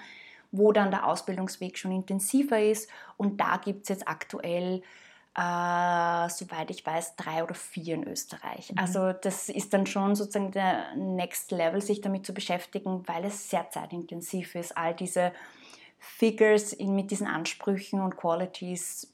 wo 0.51 0.71
dann 0.71 0.91
der 0.91 1.07
Ausbildungsweg 1.07 1.77
schon 1.77 1.91
intensiver 1.91 2.59
ist. 2.59 2.89
Und 3.17 3.39
da 3.39 3.57
gibt 3.57 3.83
es 3.83 3.89
jetzt 3.89 4.07
aktuell, 4.07 4.81
äh, 5.37 6.29
soweit 6.29 6.71
ich 6.71 6.83
weiß, 6.83 7.15
drei 7.15 7.43
oder 7.43 7.53
vier 7.53 7.95
in 7.95 8.07
Österreich. 8.07 8.71
Mhm. 8.71 8.79
Also 8.79 9.13
das 9.13 9.49
ist 9.49 9.73
dann 9.73 9.85
schon 9.85 10.15
sozusagen 10.15 10.51
der 10.51 10.95
Next 10.95 11.51
Level, 11.51 11.81
sich 11.81 12.01
damit 12.01 12.25
zu 12.25 12.33
beschäftigen, 12.33 13.07
weil 13.07 13.25
es 13.25 13.51
sehr 13.51 13.69
zeitintensiv 13.69 14.55
ist, 14.55 14.75
all 14.75 14.95
diese 14.95 15.31
Figures 15.99 16.73
in, 16.73 16.95
mit 16.95 17.11
diesen 17.11 17.27
Ansprüchen 17.27 18.01
und 18.01 18.17
Qualities 18.17 19.13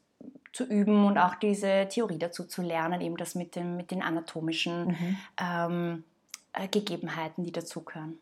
zu 0.58 0.64
üben 0.64 1.06
und 1.06 1.20
auch 1.20 1.36
diese 1.36 1.88
Theorie 1.88 2.18
dazu 2.18 2.44
zu 2.44 2.64
lernen, 2.64 3.00
eben 3.00 3.16
das 3.16 3.36
mit, 3.36 3.56
dem, 3.56 3.78
mit 3.78 3.92
den 3.92 4.02
anatomischen 4.02 4.88
mhm. 4.88 5.18
ähm, 5.40 6.04
äh, 6.54 6.68
Gegebenheiten, 6.68 7.44
die 7.44 7.52
dazugehören. 7.52 8.18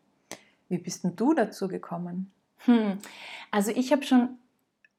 Wie 0.68 0.78
bist 0.78 1.06
denn 1.06 1.16
du 1.16 1.34
dazu 1.34 1.70
gekommen? 1.70 2.34
Hm. 2.66 2.98
Also 3.52 3.72
ich 3.72 3.94
habe 3.94 4.04
schon 4.04 4.38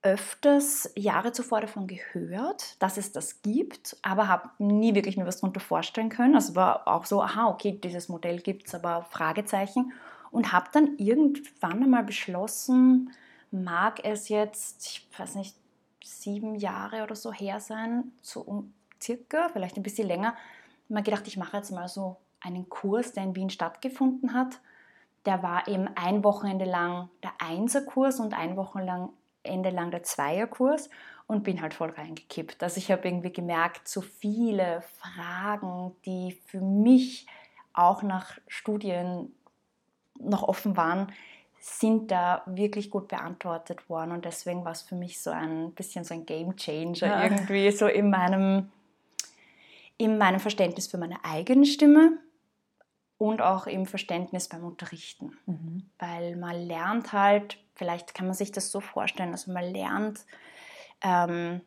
öfters 0.00 0.90
Jahre 0.96 1.32
zuvor 1.32 1.60
davon 1.60 1.86
gehört, 1.88 2.80
dass 2.80 2.96
es 2.96 3.12
das 3.12 3.42
gibt, 3.42 3.98
aber 4.00 4.28
habe 4.28 4.48
nie 4.58 4.94
wirklich 4.94 5.18
mir 5.18 5.26
was 5.26 5.40
darunter 5.40 5.60
vorstellen 5.60 6.08
können. 6.08 6.36
Also 6.36 6.54
war 6.54 6.88
auch 6.88 7.04
so, 7.04 7.20
aha, 7.20 7.48
okay, 7.48 7.78
dieses 7.82 8.08
Modell 8.08 8.40
gibt 8.40 8.68
es, 8.68 8.74
aber 8.74 9.02
Fragezeichen. 9.02 9.92
Und 10.30 10.52
habe 10.52 10.70
dann 10.72 10.96
irgendwann 10.96 11.82
einmal 11.82 12.04
beschlossen, 12.04 13.10
mag 13.50 14.02
es 14.04 14.30
jetzt, 14.30 14.86
ich 14.86 15.08
weiß 15.18 15.34
nicht, 15.34 15.54
sieben 16.06 16.54
Jahre 16.56 17.02
oder 17.02 17.14
so 17.14 17.32
her 17.32 17.60
sein, 17.60 18.12
so 18.22 18.40
um 18.40 18.72
circa, 19.02 19.48
vielleicht 19.50 19.76
ein 19.76 19.82
bisschen 19.82 20.08
länger, 20.08 20.34
mal 20.88 21.02
gedacht, 21.02 21.26
ich 21.26 21.36
mache 21.36 21.56
jetzt 21.56 21.70
mal 21.70 21.88
so 21.88 22.16
einen 22.40 22.68
Kurs, 22.68 23.12
der 23.12 23.24
in 23.24 23.34
Wien 23.34 23.50
stattgefunden 23.50 24.34
hat. 24.34 24.60
Der 25.24 25.42
war 25.42 25.66
eben 25.66 25.88
ein 25.96 26.22
Wochenende 26.22 26.64
lang 26.64 27.08
der 27.22 27.32
Einserkurs 27.38 28.20
und 28.20 28.34
ein 28.34 28.56
Wochenende 28.56 29.70
lang 29.70 29.90
der 29.90 30.04
Zweierkurs 30.04 30.88
und 31.26 31.42
bin 31.42 31.60
halt 31.60 31.74
voll 31.74 31.90
reingekippt. 31.90 32.62
Also 32.62 32.78
ich 32.78 32.90
habe 32.92 33.08
irgendwie 33.08 33.32
gemerkt, 33.32 33.88
so 33.88 34.00
viele 34.00 34.82
Fragen, 34.98 35.96
die 36.04 36.38
für 36.46 36.60
mich 36.60 37.26
auch 37.72 38.02
nach 38.02 38.38
Studien 38.46 39.34
noch 40.18 40.44
offen 40.44 40.76
waren, 40.76 41.12
sind 41.68 42.12
da 42.12 42.42
wirklich 42.46 42.90
gut 42.90 43.08
beantwortet 43.08 43.88
worden 43.90 44.12
und 44.12 44.24
deswegen 44.24 44.64
war 44.64 44.70
es 44.70 44.82
für 44.82 44.94
mich 44.94 45.20
so 45.20 45.30
ein 45.30 45.72
bisschen 45.72 46.04
so 46.04 46.14
ein 46.14 46.24
Game 46.24 46.54
Changer 46.56 47.06
ja. 47.06 47.24
irgendwie 47.24 47.72
so 47.72 47.88
in 47.88 48.08
meinem, 48.08 48.70
in 49.98 50.16
meinem 50.16 50.38
Verständnis 50.38 50.86
für 50.86 50.96
meine 50.96 51.24
eigene 51.24 51.66
Stimme 51.66 52.18
und 53.18 53.42
auch 53.42 53.66
im 53.66 53.84
Verständnis 53.86 54.48
beim 54.48 54.64
Unterrichten. 54.64 55.36
Mhm. 55.46 55.90
Weil 55.98 56.36
man 56.36 56.54
lernt 56.54 57.12
halt, 57.12 57.58
vielleicht 57.74 58.14
kann 58.14 58.26
man 58.26 58.36
sich 58.36 58.52
das 58.52 58.70
so 58.70 58.80
vorstellen, 58.80 59.32
also 59.32 59.52
man 59.52 59.64
lernt 59.64 60.24
ähm, 61.02 61.62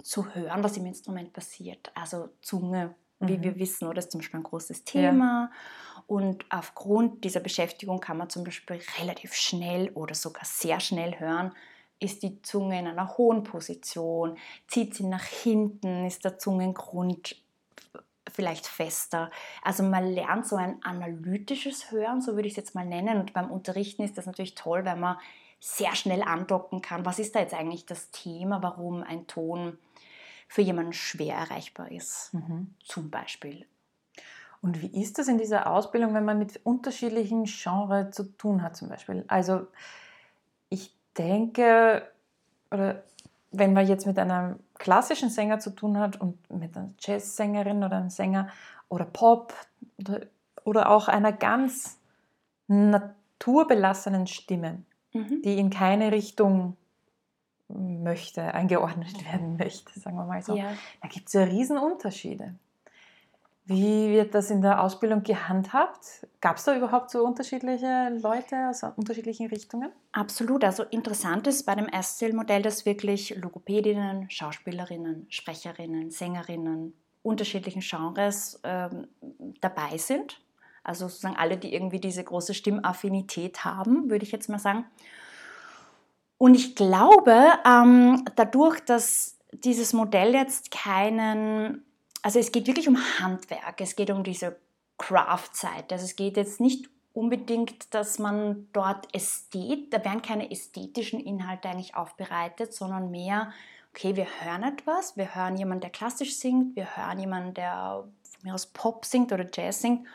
zu 0.00 0.32
hören, 0.32 0.62
was 0.62 0.76
im 0.76 0.86
Instrument 0.86 1.32
passiert. 1.32 1.90
Also 1.96 2.28
Zunge, 2.40 2.94
mhm. 3.18 3.28
wie 3.28 3.42
wir 3.42 3.58
wissen, 3.58 3.88
oder 3.88 3.98
ist 3.98 4.12
zum 4.12 4.20
Beispiel 4.20 4.40
ein 4.40 4.44
großes 4.44 4.84
Thema. 4.84 5.50
Ja. 5.50 6.02
Und 6.06 6.44
aufgrund 6.50 7.24
dieser 7.24 7.40
Beschäftigung 7.40 8.00
kann 8.00 8.18
man 8.18 8.28
zum 8.28 8.44
Beispiel 8.44 8.80
relativ 9.00 9.34
schnell 9.34 9.90
oder 9.94 10.14
sogar 10.14 10.44
sehr 10.44 10.80
schnell 10.80 11.18
hören, 11.18 11.52
ist 12.00 12.22
die 12.22 12.42
Zunge 12.42 12.78
in 12.78 12.86
einer 12.86 13.16
hohen 13.16 13.44
Position, 13.44 14.36
zieht 14.66 14.94
sie 14.94 15.06
nach 15.06 15.24
hinten, 15.24 16.04
ist 16.04 16.24
der 16.24 16.38
Zungengrund 16.38 17.36
vielleicht 18.30 18.66
fester. 18.66 19.30
Also 19.62 19.82
man 19.82 20.12
lernt 20.12 20.46
so 20.46 20.56
ein 20.56 20.82
analytisches 20.82 21.90
Hören, 21.90 22.20
so 22.20 22.34
würde 22.34 22.48
ich 22.48 22.54
es 22.54 22.56
jetzt 22.56 22.74
mal 22.74 22.84
nennen. 22.84 23.20
Und 23.20 23.32
beim 23.32 23.50
Unterrichten 23.50 24.02
ist 24.02 24.18
das 24.18 24.26
natürlich 24.26 24.54
toll, 24.54 24.84
weil 24.84 24.96
man 24.96 25.16
sehr 25.60 25.94
schnell 25.94 26.22
andocken 26.22 26.82
kann. 26.82 27.06
Was 27.06 27.18
ist 27.18 27.34
da 27.34 27.40
jetzt 27.40 27.54
eigentlich 27.54 27.86
das 27.86 28.10
Thema, 28.10 28.62
warum 28.62 29.02
ein 29.02 29.26
Ton 29.26 29.78
für 30.48 30.62
jemanden 30.62 30.92
schwer 30.92 31.36
erreichbar 31.36 31.90
ist, 31.90 32.32
mhm. 32.32 32.74
zum 32.84 33.10
Beispiel. 33.10 33.66
Und 34.62 34.80
wie 34.80 35.02
ist 35.02 35.18
das 35.18 35.28
in 35.28 35.36
dieser 35.36 35.70
Ausbildung, 35.70 36.14
wenn 36.14 36.24
man 36.24 36.38
mit 36.38 36.58
unterschiedlichen 36.64 37.44
Genres 37.44 38.14
zu 38.14 38.24
tun 38.24 38.62
hat 38.62 38.76
zum 38.76 38.88
Beispiel? 38.88 39.24
Also 39.28 39.66
ich 40.70 40.94
denke, 41.18 42.02
oder 42.70 43.02
wenn 43.52 43.72
man 43.72 43.86
jetzt 43.86 44.06
mit 44.06 44.18
einem 44.18 44.58
klassischen 44.78 45.28
Sänger 45.30 45.58
zu 45.58 45.70
tun 45.70 45.98
hat 45.98 46.20
und 46.20 46.38
mit 46.50 46.76
einer 46.76 46.90
Jazzsängerin 46.98 47.84
oder 47.84 47.96
einem 47.96 48.10
Sänger 48.10 48.48
oder 48.88 49.04
Pop 49.04 49.54
oder, 49.98 50.20
oder 50.64 50.90
auch 50.90 51.08
einer 51.08 51.32
ganz 51.32 51.98
naturbelassenen 52.66 54.26
Stimme, 54.26 54.82
mhm. 55.12 55.42
die 55.42 55.58
in 55.58 55.70
keine 55.70 56.10
Richtung 56.10 56.76
möchte, 57.68 58.42
eingeordnet 58.54 59.24
werden 59.30 59.56
möchte, 59.58 59.98
sagen 59.98 60.16
wir 60.16 60.24
mal 60.24 60.42
so. 60.42 60.56
Ja. 60.56 60.72
Da 61.02 61.08
gibt 61.08 61.28
es 61.28 61.32
ja 61.32 61.44
Riesenunterschiede. 61.44 62.54
Wie 63.66 64.10
wird 64.10 64.34
das 64.34 64.50
in 64.50 64.60
der 64.60 64.82
Ausbildung 64.82 65.22
gehandhabt? 65.22 66.26
Gab 66.42 66.58
es 66.58 66.64
da 66.64 66.76
überhaupt 66.76 67.10
so 67.10 67.24
unterschiedliche 67.24 68.10
Leute 68.22 68.68
aus 68.68 68.82
unterschiedlichen 68.82 69.46
Richtungen? 69.46 69.90
Absolut. 70.12 70.64
Also 70.64 70.82
interessant 70.82 71.46
ist 71.46 71.64
bei 71.64 71.74
dem 71.74 71.88
Erstzählmodell, 71.88 72.60
dass 72.60 72.84
wirklich 72.84 73.34
Logopädinnen, 73.36 74.30
Schauspielerinnen, 74.30 75.26
Sprecherinnen, 75.30 76.10
Sängerinnen 76.10 76.92
unterschiedlichen 77.22 77.80
Genres 77.80 78.60
ähm, 78.64 79.08
dabei 79.62 79.96
sind. 79.96 80.42
Also 80.82 81.08
sozusagen 81.08 81.36
alle, 81.36 81.56
die 81.56 81.72
irgendwie 81.74 82.00
diese 82.00 82.22
große 82.22 82.52
Stimmaffinität 82.52 83.64
haben, 83.64 84.10
würde 84.10 84.26
ich 84.26 84.32
jetzt 84.32 84.50
mal 84.50 84.58
sagen. 84.58 84.84
Und 86.38 86.54
ich 86.54 86.74
glaube, 86.74 87.52
ähm, 87.64 88.24
dadurch, 88.36 88.80
dass 88.80 89.38
dieses 89.52 89.92
Modell 89.92 90.34
jetzt 90.34 90.70
keinen 90.70 91.84
also 92.24 92.38
es 92.38 92.52
geht 92.52 92.66
wirklich 92.66 92.88
um 92.88 92.96
Handwerk, 93.20 93.82
es 93.82 93.96
geht 93.96 94.10
um 94.10 94.24
diese 94.24 94.56
Craft-Seite. 94.96 95.94
Also 95.94 96.06
es 96.06 96.16
geht 96.16 96.38
jetzt 96.38 96.58
nicht 96.58 96.88
unbedingt, 97.12 97.92
dass 97.92 98.18
man 98.18 98.66
dort 98.72 99.14
Ästhet, 99.14 99.92
da 99.92 100.02
werden 100.02 100.22
keine 100.22 100.50
ästhetischen 100.50 101.20
Inhalte 101.20 101.68
eigentlich 101.68 101.94
aufbereitet, 101.94 102.72
sondern 102.72 103.10
mehr, 103.10 103.52
okay, 103.90 104.16
wir 104.16 104.26
hören 104.40 104.62
etwas, 104.62 105.18
wir 105.18 105.34
hören 105.34 105.58
jemanden, 105.58 105.82
der 105.82 105.90
klassisch 105.90 106.38
singt, 106.38 106.74
wir 106.76 106.96
hören 106.96 107.18
jemanden, 107.18 107.52
der 107.52 108.04
von 108.22 108.40
mir 108.42 108.54
aus 108.54 108.68
Pop 108.68 109.04
singt 109.04 109.30
oder 109.30 109.46
Jazz 109.52 109.82
singt. 109.82 110.06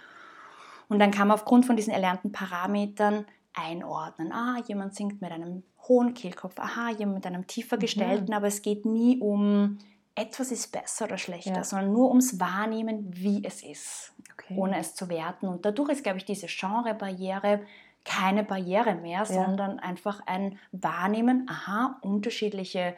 Und 0.88 0.98
dann 0.98 1.12
kann 1.12 1.28
man 1.28 1.36
aufgrund 1.36 1.68
von 1.68 1.76
diesen 1.76 1.94
erlernten 1.94 2.32
Parametern 2.32 3.28
einordnen. 3.54 4.32
Ah, 4.32 4.58
jemand 4.66 4.96
singt 4.96 5.22
mit 5.22 5.32
einem 5.32 5.62
hohen 5.88 6.13
Kehlkopf, 6.13 6.59
aha, 6.59 6.91
jemand 6.91 7.15
mit 7.15 7.25
einem 7.25 7.48
tiefer 7.48 7.77
mhm. 7.77 7.81
gestellten, 7.81 8.27
mhm. 8.27 8.33
aber 8.33 8.48
es 8.48 8.62
geht 8.62 8.86
nie 8.86 9.19
um 9.19 9.79
etwas 10.15 10.51
ist 10.51 10.71
besser 10.71 11.05
oder 11.05 11.17
schlechter, 11.17 11.55
ja. 11.55 11.63
sondern 11.63 11.93
nur 11.93 12.09
ums 12.09 12.39
Wahrnehmen, 12.39 13.07
wie 13.09 13.43
es 13.45 13.63
ist, 13.63 14.13
okay. 14.33 14.55
ohne 14.57 14.77
es 14.77 14.93
zu 14.93 15.07
werten. 15.07 15.48
Und 15.48 15.65
dadurch 15.65 15.89
ist, 15.89 16.03
glaube 16.03 16.17
ich, 16.17 16.25
diese 16.25 16.48
Genrebarriere 16.48 17.62
keine 18.05 18.43
Barriere 18.43 18.95
mehr, 18.95 19.19
ja. 19.19 19.25
sondern 19.25 19.79
einfach 19.79 20.21
ein 20.25 20.57
Wahrnehmen, 20.71 21.48
aha, 21.50 22.00
unterschiedliche 22.01 22.95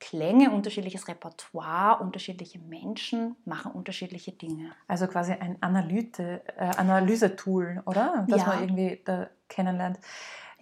Klänge, 0.00 0.50
unterschiedliches 0.50 1.08
Repertoire, 1.08 2.02
unterschiedliche 2.02 2.58
Menschen 2.58 3.36
machen 3.44 3.72
unterschiedliche 3.72 4.32
Dinge. 4.32 4.70
Also 4.86 5.06
quasi 5.06 5.32
ein 5.32 5.56
Analyte, 5.62 6.42
äh, 6.56 6.64
Analysetool, 6.76 7.82
oder? 7.86 8.26
Das 8.28 8.42
ja. 8.42 8.46
man 8.48 8.60
irgendwie 8.62 9.00
da 9.04 9.28
kennenlernt. 9.48 9.98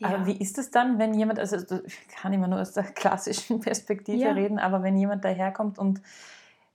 Ja. 0.03 0.09
Aber 0.09 0.27
wie 0.27 0.37
ist 0.37 0.59
es 0.59 0.71
dann, 0.71 0.99
wenn 0.99 1.15
jemand, 1.15 1.39
also 1.39 1.57
ich 1.85 2.09
kann 2.09 2.33
immer 2.33 2.49
nur 2.49 2.61
aus 2.61 2.73
der 2.73 2.85
klassischen 2.95 3.61
Perspektive 3.61 4.19
ja. 4.19 4.33
reden, 4.33 4.59
aber 4.59 4.83
wenn 4.83 4.97
jemand 4.97 5.25
daherkommt 5.25 5.79
und 5.79 6.03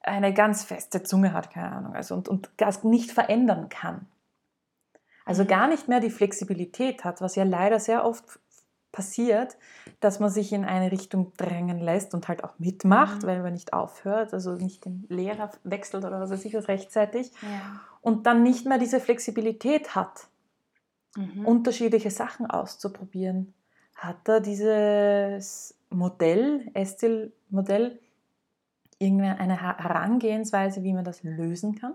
eine 0.01 0.33
ganz 0.33 0.63
feste 0.63 1.03
Zunge 1.03 1.33
hat, 1.33 1.51
keine 1.51 1.71
Ahnung, 1.71 1.93
also 1.93 2.15
und, 2.15 2.29
und 2.29 2.49
das 2.57 2.83
nicht 2.83 3.11
verändern 3.11 3.69
kann. 3.69 4.07
Also 5.25 5.45
gar 5.45 5.67
nicht 5.67 5.89
mehr 5.89 5.99
die 5.99 6.09
Flexibilität 6.09 7.03
hat, 7.03 7.19
was 7.19 7.35
ja 7.35 7.43
leider 7.43 7.79
sehr 7.79 8.05
oft 8.05 8.39
passiert, 8.93 9.57
dass 9.99 10.19
man 10.19 10.29
sich 10.29 10.53
in 10.53 10.63
eine 10.63 10.91
Richtung 10.91 11.33
drängen 11.35 11.79
lässt 11.79 12.13
und 12.13 12.29
halt 12.29 12.45
auch 12.45 12.57
mitmacht, 12.57 13.23
mhm. 13.23 13.27
weil 13.27 13.43
man 13.43 13.53
nicht 13.53 13.73
aufhört, 13.73 14.33
also 14.33 14.53
nicht 14.53 14.85
den 14.85 15.05
Lehrer 15.09 15.51
wechselt 15.63 16.05
oder 16.05 16.19
was 16.21 16.31
weiß 16.31 16.45
ich 16.45 16.53
was 16.53 16.69
rechtzeitig 16.69 17.31
ja. 17.41 17.81
und 18.01 18.25
dann 18.25 18.41
nicht 18.41 18.65
mehr 18.65 18.77
diese 18.77 19.01
Flexibilität 19.01 19.95
hat 19.95 20.29
mhm. 21.17 21.45
unterschiedliche 21.45 22.11
Sachen 22.11 22.49
auszuprobieren. 22.49 23.53
Hat 23.95 24.27
er 24.27 24.39
dieses 24.39 25.75
Modell, 25.89 26.69
Estil-Modell, 26.73 27.99
irgendeine 28.99 29.61
Herangehensweise, 29.61 30.83
wie 30.83 30.93
man 30.93 31.03
das 31.03 31.23
lösen 31.23 31.75
kann? 31.75 31.93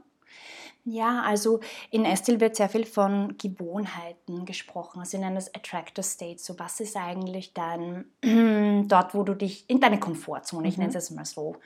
Ja, 0.84 1.22
also 1.22 1.60
in 1.90 2.04
Estil 2.04 2.40
wird 2.40 2.56
sehr 2.56 2.68
viel 2.68 2.84
von 2.84 3.36
Gewohnheiten 3.38 4.44
gesprochen. 4.44 5.04
Sie 5.04 5.18
nennen 5.18 5.36
das 5.36 5.54
Attractor 5.54 6.02
State. 6.02 6.40
So, 6.40 6.58
was 6.58 6.80
ist 6.80 6.96
eigentlich 6.96 7.54
dann 7.54 8.06
dort, 8.88 9.14
wo 9.14 9.22
du 9.22 9.34
dich 9.34 9.64
in 9.68 9.78
deine 9.78 10.00
Komfortzone, 10.00 10.66
ich 10.66 10.78
nenne 10.78 10.88
es 10.88 10.94
mhm. 10.94 10.98
jetzt 10.98 11.10
mal 11.12 11.24
so. 11.24 11.56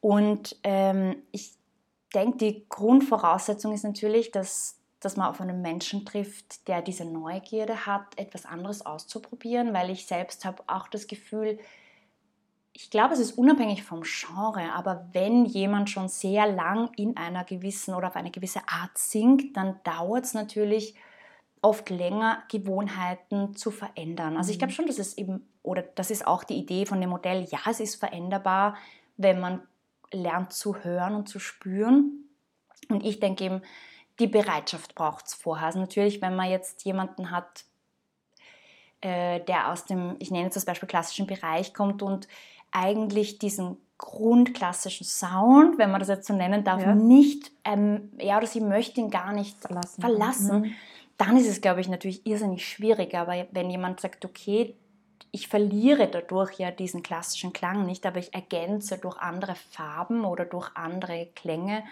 Und 0.00 0.56
ähm, 0.62 1.16
ich 1.32 1.52
denke, 2.14 2.38
die 2.38 2.68
Grundvoraussetzung 2.68 3.72
ist 3.72 3.82
natürlich, 3.82 4.30
dass, 4.30 4.77
dass 5.00 5.16
man 5.16 5.28
auf 5.28 5.40
einen 5.40 5.62
Menschen 5.62 6.04
trifft, 6.04 6.66
der 6.68 6.82
diese 6.82 7.04
Neugierde 7.04 7.86
hat, 7.86 8.06
etwas 8.16 8.46
anderes 8.46 8.84
auszuprobieren, 8.84 9.72
weil 9.72 9.90
ich 9.90 10.06
selbst 10.06 10.44
habe 10.44 10.62
auch 10.66 10.88
das 10.88 11.06
Gefühl, 11.06 11.58
ich 12.72 12.90
glaube, 12.90 13.14
es 13.14 13.20
ist 13.20 13.32
unabhängig 13.32 13.82
vom 13.82 14.02
Genre, 14.02 14.72
aber 14.72 15.08
wenn 15.12 15.44
jemand 15.44 15.90
schon 15.90 16.08
sehr 16.08 16.46
lang 16.46 16.90
in 16.96 17.16
einer 17.16 17.42
gewissen 17.44 17.94
oder 17.94 18.06
auf 18.06 18.16
eine 18.16 18.30
gewisse 18.30 18.60
Art 18.68 18.96
singt, 18.96 19.56
dann 19.56 19.80
dauert 19.82 20.24
es 20.24 20.34
natürlich 20.34 20.94
oft 21.60 21.90
länger, 21.90 22.42
Gewohnheiten 22.48 23.56
zu 23.56 23.72
verändern. 23.72 24.36
Also 24.36 24.52
ich 24.52 24.58
glaube 24.58 24.72
mhm. 24.72 24.76
schon, 24.76 24.86
dass 24.86 24.98
es 24.98 25.18
eben, 25.18 25.48
oder 25.62 25.82
das 25.82 26.12
ist 26.12 26.26
auch 26.26 26.44
die 26.44 26.54
Idee 26.54 26.86
von 26.86 27.00
dem 27.00 27.10
Modell, 27.10 27.46
ja, 27.50 27.58
es 27.68 27.80
ist 27.80 27.96
veränderbar, 27.96 28.76
wenn 29.16 29.40
man 29.40 29.62
lernt 30.12 30.52
zu 30.52 30.76
hören 30.76 31.14
und 31.14 31.28
zu 31.28 31.38
spüren. 31.38 32.28
Und 32.88 33.04
ich 33.04 33.20
denke 33.20 33.44
eben, 33.44 33.62
die 34.18 34.26
Bereitschaft 34.26 34.94
braucht 34.94 35.26
es 35.26 35.34
vorher. 35.34 35.66
Also 35.66 35.78
natürlich, 35.78 36.20
wenn 36.20 36.36
man 36.36 36.50
jetzt 36.50 36.84
jemanden 36.84 37.30
hat, 37.30 37.64
äh, 39.00 39.40
der 39.40 39.70
aus 39.70 39.84
dem, 39.84 40.16
ich 40.18 40.30
nenne 40.30 40.44
jetzt 40.44 40.56
das 40.56 40.64
Beispiel 40.64 40.88
klassischen 40.88 41.26
Bereich 41.26 41.72
kommt 41.72 42.02
und 42.02 42.26
eigentlich 42.72 43.38
diesen 43.38 43.76
grundklassischen 43.96 45.06
Sound, 45.06 45.78
wenn 45.78 45.90
man 45.90 46.00
das 46.00 46.08
jetzt 46.08 46.26
so 46.26 46.34
nennen 46.34 46.64
darf, 46.64 46.82
ja. 46.82 46.94
nicht, 46.94 47.50
ähm, 47.64 48.12
er 48.18 48.38
oder 48.38 48.46
sie 48.46 48.60
möchte 48.60 49.00
ihn 49.00 49.10
gar 49.10 49.32
nicht 49.32 49.58
verlassen, 49.60 50.00
verlassen 50.00 50.60
mhm. 50.60 50.74
dann 51.16 51.36
ist 51.36 51.48
es, 51.48 51.60
glaube 51.60 51.80
ich, 51.80 51.88
natürlich 51.88 52.24
irrsinnig 52.26 52.66
schwierig. 52.66 53.14
Aber 53.14 53.46
wenn 53.50 53.70
jemand 53.70 54.00
sagt, 54.00 54.24
okay, 54.24 54.74
ich 55.30 55.48
verliere 55.48 56.08
dadurch 56.08 56.58
ja 56.58 56.70
diesen 56.70 57.02
klassischen 57.02 57.52
Klang 57.52 57.84
nicht, 57.84 58.06
aber 58.06 58.18
ich 58.18 58.32
ergänze 58.34 58.98
durch 58.98 59.18
andere 59.18 59.54
Farben 59.54 60.24
oder 60.24 60.44
durch 60.44 60.70
andere 60.74 61.28
Klänge, 61.34 61.82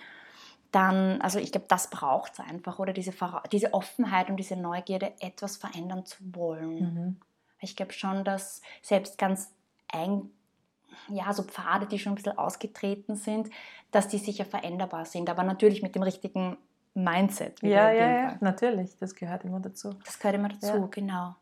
dann, 0.77 1.23
also 1.23 1.39
ich 1.39 1.53
glaube, 1.53 1.67
das 1.69 1.89
braucht 1.89 2.35
es 2.35 2.41
einfach 2.41 2.79
oder 2.79 2.93
diese, 2.93 3.15
diese 3.51 3.73
Offenheit 3.73 4.29
und 4.29 4.37
diese 4.37 4.57
Neugierde, 4.57 5.15
etwas 5.21 5.57
verändern 5.57 6.05
zu 6.05 6.19
wollen. 6.35 6.79
Mhm. 6.79 7.17
Ich 7.61 7.77
glaube 7.77 7.95
schon, 7.95 8.25
dass 8.25 8.61
selbst 8.83 9.17
ganz 9.17 9.51
ein, 9.91 10.29
ja, 11.09 11.33
so 11.33 11.45
Pfade, 11.45 11.87
die 11.87 11.99
schon 11.99 12.13
ein 12.13 12.17
bisschen 12.17 12.37
ausgetreten 12.37 13.17
sind, 13.17 13.49
dass 13.91 14.09
die 14.09 14.19
sicher 14.19 14.45
veränderbar 14.45 15.07
sind, 15.07 15.31
aber 15.31 15.45
natürlich 15.45 15.83
mit 15.83 15.95
dem 15.95 16.03
richtigen 16.03 16.59
Mindset. 16.93 17.63
Ja, 17.63 17.91
ja, 17.91 18.11
ja, 18.11 18.37
natürlich, 18.41 18.99
das 18.99 19.15
gehört 19.15 19.45
immer 19.45 19.61
dazu. 19.61 19.95
Das 20.05 20.19
gehört 20.19 20.35
immer 20.35 20.51
dazu, 20.51 20.77
ja. 20.77 20.89
genau. 20.91 21.37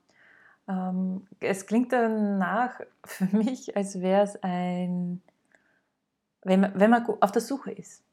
Ähm, 0.68 1.26
es 1.40 1.66
klingt 1.66 1.92
danach 1.92 2.80
für 3.04 3.24
mich, 3.36 3.76
als 3.76 4.00
wäre 4.00 4.22
es 4.22 4.40
ein, 4.44 5.22
wenn 6.42 6.60
man, 6.60 6.78
wenn 6.78 6.90
man 6.90 7.04
auf 7.20 7.32
der 7.32 7.42
Suche 7.42 7.72
ist. 7.72 8.04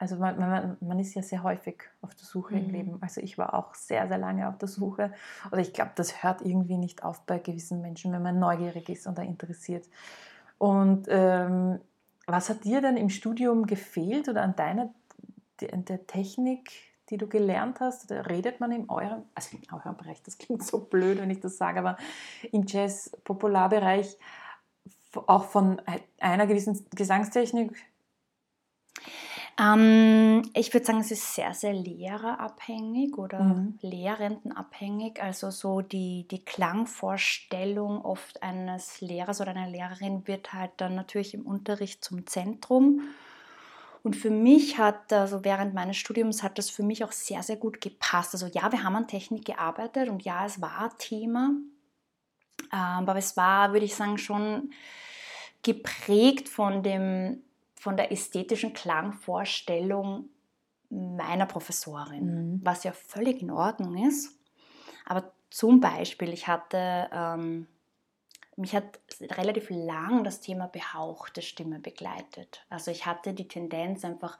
Also 0.00 0.16
man, 0.16 0.38
man, 0.38 0.78
man 0.80 0.98
ist 0.98 1.12
ja 1.14 1.20
sehr 1.20 1.42
häufig 1.42 1.82
auf 2.00 2.14
der 2.14 2.24
Suche 2.24 2.54
mhm. 2.54 2.60
im 2.60 2.70
Leben. 2.70 2.98
Also 3.02 3.20
ich 3.20 3.36
war 3.36 3.52
auch 3.52 3.74
sehr, 3.74 4.08
sehr 4.08 4.16
lange 4.16 4.48
auf 4.48 4.56
der 4.56 4.66
Suche. 4.66 5.12
Oder 5.52 5.60
ich 5.60 5.74
glaube, 5.74 5.90
das 5.94 6.22
hört 6.22 6.40
irgendwie 6.40 6.78
nicht 6.78 7.04
auf 7.04 7.20
bei 7.26 7.38
gewissen 7.38 7.82
Menschen, 7.82 8.10
wenn 8.12 8.22
man 8.22 8.38
neugierig 8.38 8.88
ist 8.88 9.06
und 9.06 9.18
da 9.18 9.22
interessiert. 9.22 9.86
Und 10.56 11.06
ähm, 11.08 11.80
was 12.26 12.48
hat 12.48 12.64
dir 12.64 12.80
denn 12.80 12.96
im 12.96 13.10
Studium 13.10 13.66
gefehlt 13.66 14.30
oder 14.30 14.42
an 14.42 14.56
deiner 14.56 14.90
der 15.60 16.06
Technik, 16.06 16.70
die 17.10 17.18
du 17.18 17.28
gelernt 17.28 17.80
hast? 17.80 18.10
Da 18.10 18.22
redet 18.22 18.58
man 18.58 18.72
in 18.72 18.88
eurem, 18.88 19.24
also 19.34 19.58
in 19.58 19.70
eurem 19.70 19.98
Bereich, 19.98 20.22
das 20.22 20.38
klingt 20.38 20.64
so 20.64 20.80
blöd, 20.80 21.20
wenn 21.20 21.28
ich 21.28 21.40
das 21.40 21.58
sage, 21.58 21.78
aber 21.78 21.98
im 22.52 22.64
Jazz-Popularbereich 22.66 24.16
auch 25.26 25.44
von 25.44 25.82
einer 26.20 26.46
gewissen 26.46 26.86
Gesangstechnik? 26.94 27.72
Ähm, 29.58 30.42
ich 30.54 30.72
würde 30.72 30.86
sagen, 30.86 31.00
es 31.00 31.10
ist 31.10 31.34
sehr, 31.34 31.54
sehr 31.54 31.72
lehrerabhängig 31.72 33.16
oder 33.18 33.40
mhm. 33.40 33.78
lehrendenabhängig. 33.82 35.22
Also 35.22 35.50
so 35.50 35.80
die, 35.80 36.26
die 36.30 36.44
Klangvorstellung 36.44 38.04
oft 38.04 38.42
eines 38.42 39.00
Lehrers 39.00 39.40
oder 39.40 39.50
einer 39.50 39.68
Lehrerin 39.68 40.26
wird 40.26 40.52
halt 40.52 40.72
dann 40.78 40.94
natürlich 40.94 41.34
im 41.34 41.46
Unterricht 41.46 42.04
zum 42.04 42.26
Zentrum. 42.26 43.02
Und 44.02 44.16
für 44.16 44.30
mich 44.30 44.78
hat, 44.78 45.12
also 45.12 45.44
während 45.44 45.74
meines 45.74 45.98
Studiums 45.98 46.42
hat 46.42 46.56
das 46.56 46.70
für 46.70 46.82
mich 46.82 47.04
auch 47.04 47.12
sehr, 47.12 47.42
sehr 47.42 47.56
gut 47.56 47.80
gepasst. 47.80 48.32
Also 48.32 48.46
ja, 48.46 48.72
wir 48.72 48.82
haben 48.82 48.96
an 48.96 49.08
Technik 49.08 49.44
gearbeitet 49.44 50.08
und 50.08 50.22
ja, 50.22 50.46
es 50.46 50.60
war 50.60 50.96
Thema. 50.96 51.50
Ähm, 52.72 52.78
aber 52.78 53.16
es 53.16 53.36
war, 53.36 53.72
würde 53.72 53.84
ich 53.84 53.94
sagen, 53.94 54.16
schon 54.16 54.70
geprägt 55.62 56.48
von 56.48 56.82
dem 56.82 57.42
von 57.80 57.96
der 57.96 58.12
ästhetischen 58.12 58.74
Klangvorstellung 58.74 60.28
meiner 60.90 61.46
Professorin, 61.46 62.24
mhm. 62.24 62.60
was 62.62 62.84
ja 62.84 62.92
völlig 62.92 63.40
in 63.40 63.50
Ordnung 63.50 64.06
ist. 64.06 64.38
Aber 65.06 65.32
zum 65.48 65.80
Beispiel, 65.80 66.30
ich 66.34 66.46
hatte, 66.46 67.08
ähm, 67.10 67.66
mich 68.56 68.74
hat 68.74 69.00
relativ 69.22 69.70
lang 69.70 70.24
das 70.24 70.42
Thema 70.42 70.66
behauchte 70.66 71.40
Stimme 71.40 71.78
begleitet. 71.78 72.66
Also 72.68 72.90
ich 72.90 73.06
hatte 73.06 73.32
die 73.32 73.48
Tendenz 73.48 74.04
einfach 74.04 74.38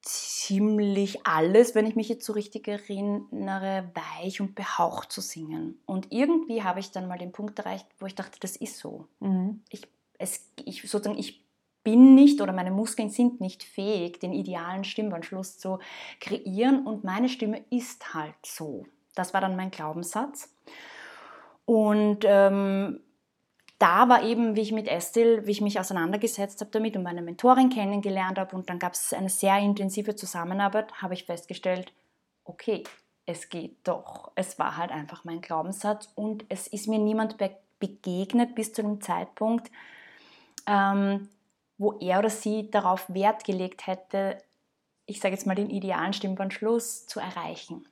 ziemlich 0.00 1.26
alles, 1.26 1.74
wenn 1.74 1.86
ich 1.86 1.96
mich 1.96 2.08
jetzt 2.08 2.24
so 2.24 2.32
richtig 2.32 2.66
erinnere, 2.66 3.90
weich 3.92 4.40
und 4.40 4.54
behaucht 4.54 5.12
zu 5.12 5.20
singen. 5.20 5.78
Und 5.84 6.10
irgendwie 6.10 6.62
habe 6.62 6.80
ich 6.80 6.92
dann 6.92 7.08
mal 7.08 7.18
den 7.18 7.32
Punkt 7.32 7.58
erreicht, 7.58 7.86
wo 7.98 8.06
ich 8.06 8.14
dachte, 8.14 8.40
das 8.40 8.56
ist 8.56 8.78
so. 8.78 9.06
Mhm. 9.18 9.62
Ich, 9.68 9.86
es, 10.16 10.48
ich, 10.64 10.80
sozusagen, 10.80 11.18
ich 11.18 11.44
bin 11.90 12.14
nicht 12.14 12.40
oder 12.40 12.52
meine 12.52 12.70
Muskeln 12.70 13.10
sind 13.10 13.40
nicht 13.40 13.64
fähig, 13.64 14.20
den 14.20 14.32
idealen 14.32 14.84
Stimmanschluss 14.84 15.58
zu 15.58 15.80
kreieren 16.20 16.86
und 16.86 17.02
meine 17.02 17.28
Stimme 17.28 17.64
ist 17.68 18.14
halt 18.14 18.36
so. 18.46 18.86
Das 19.16 19.34
war 19.34 19.40
dann 19.40 19.56
mein 19.56 19.72
Glaubenssatz. 19.72 20.54
Und 21.64 22.20
ähm, 22.24 23.00
da 23.80 24.08
war 24.08 24.22
eben, 24.22 24.54
wie 24.54 24.60
ich 24.60 24.70
mit 24.70 24.86
Estil, 24.86 25.46
wie 25.46 25.50
ich 25.50 25.60
mich 25.60 25.80
auseinandergesetzt 25.80 26.60
habe 26.60 26.70
damit 26.70 26.96
und 26.96 27.02
meine 27.02 27.22
Mentorin 27.22 27.70
kennengelernt 27.70 28.38
habe 28.38 28.54
und 28.54 28.70
dann 28.70 28.78
gab 28.78 28.92
es 28.92 29.12
eine 29.12 29.28
sehr 29.28 29.58
intensive 29.58 30.14
Zusammenarbeit, 30.14 30.92
habe 31.02 31.14
ich 31.14 31.24
festgestellt, 31.24 31.92
okay, 32.44 32.84
es 33.26 33.48
geht 33.48 33.78
doch. 33.82 34.30
Es 34.36 34.60
war 34.60 34.76
halt 34.76 34.92
einfach 34.92 35.24
mein 35.24 35.40
Glaubenssatz 35.40 36.08
und 36.14 36.44
es 36.50 36.68
ist 36.68 36.86
mir 36.86 37.00
niemand 37.00 37.36
begegnet 37.80 38.54
bis 38.54 38.72
zu 38.72 38.82
dem 38.82 39.00
Zeitpunkt, 39.00 39.72
ähm, 40.68 41.28
wo 41.80 41.98
er 41.98 42.18
oder 42.18 42.28
sie 42.28 42.70
darauf 42.70 43.08
Wert 43.08 43.44
gelegt 43.44 43.86
hätte, 43.86 44.36
ich 45.06 45.18
sage 45.18 45.34
jetzt 45.34 45.46
mal 45.46 45.54
den 45.54 45.70
idealen 45.70 46.12
Stimmbandschluss 46.12 47.06
zu 47.06 47.20
erreichen. 47.20 47.88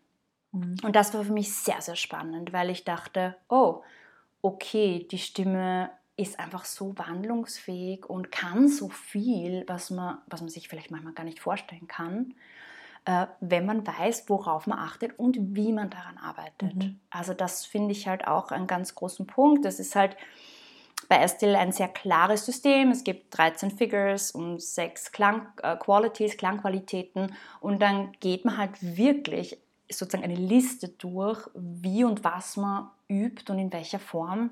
Mhm. 0.53 0.77
Und 0.83 0.95
das 0.95 1.15
war 1.15 1.25
für 1.25 1.33
mich 1.33 1.55
sehr, 1.55 1.81
sehr 1.81 1.97
spannend, 1.97 2.53
weil 2.53 2.69
ich 2.69 2.85
dachte, 2.85 3.35
oh, 3.49 3.81
okay, 4.43 5.09
die 5.11 5.19
Stimme 5.19 5.91
ist 6.17 6.39
einfach 6.39 6.67
so 6.67 6.99
wandlungsfähig 6.99 8.05
und 8.05 8.31
kann 8.31 8.69
so 8.69 8.91
viel, 8.91 9.65
was 9.69 9.89
man, 9.89 10.19
was 10.27 10.43
man 10.43 10.51
sich 10.51 10.69
vielleicht 10.69 10.91
manchmal 10.91 11.15
gar 11.15 11.25
nicht 11.25 11.41
vorstellen 11.41 11.89
kann, 11.89 12.35
äh, 13.07 13.27
wenn 13.41 13.65
man 13.65 13.87
weiß, 13.87 14.29
worauf 14.29 14.67
man 14.67 14.79
achtet 14.79 15.19
und 15.19 15.39
wie 15.57 15.73
man 15.73 15.89
daran 15.89 16.19
arbeitet. 16.19 16.75
Mhm. 16.75 17.01
Also 17.09 17.33
das 17.33 17.65
finde 17.65 17.93
ich 17.93 18.07
halt 18.07 18.27
auch 18.27 18.51
einen 18.51 18.67
ganz 18.67 18.95
großen 18.95 19.27
Punkt. 19.27 19.65
Das 19.65 19.81
ist 19.81 19.97
halt, 19.97 20.15
bei 21.09 21.17
Estil 21.17 21.57
ein 21.57 21.73
sehr 21.73 21.89
klares 21.89 22.45
System. 22.45 22.91
Es 22.91 23.03
gibt 23.03 23.37
13 23.37 23.71
Figures 23.71 24.31
und 24.31 24.61
sechs 24.63 25.11
Klang 25.11 25.49
äh, 25.63 25.77
Qualities, 25.77 26.37
Klangqualitäten 26.37 27.35
und 27.61 27.81
dann 27.81 28.13
geht 28.21 28.45
man 28.45 28.59
halt 28.59 28.73
wirklich 28.81 29.59
sozusagen 29.91 30.25
eine 30.25 30.35
Liste 30.35 30.89
durch, 30.89 31.49
wie 31.55 32.05
und 32.05 32.23
was 32.25 32.57
man 32.59 32.91
übt 33.09 33.51
und 33.51 33.59
in 33.59 33.73
welcher 33.73 33.99
Form. 33.99 34.51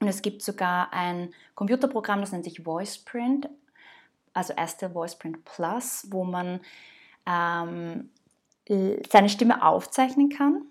Und 0.00 0.08
es 0.08 0.22
gibt 0.22 0.42
sogar 0.42 0.92
ein 0.92 1.32
Computerprogramm, 1.54 2.20
das 2.20 2.32
nennt 2.32 2.44
sich 2.44 2.64
VoicePrint, 2.66 3.48
also 4.32 4.52
Estil 4.54 4.94
VoicePrint 4.94 5.44
Plus, 5.44 6.08
wo 6.10 6.24
man 6.24 6.60
ähm, 7.26 8.10
seine 9.08 9.28
Stimme 9.28 9.64
aufzeichnen 9.64 10.30
kann. 10.30 10.62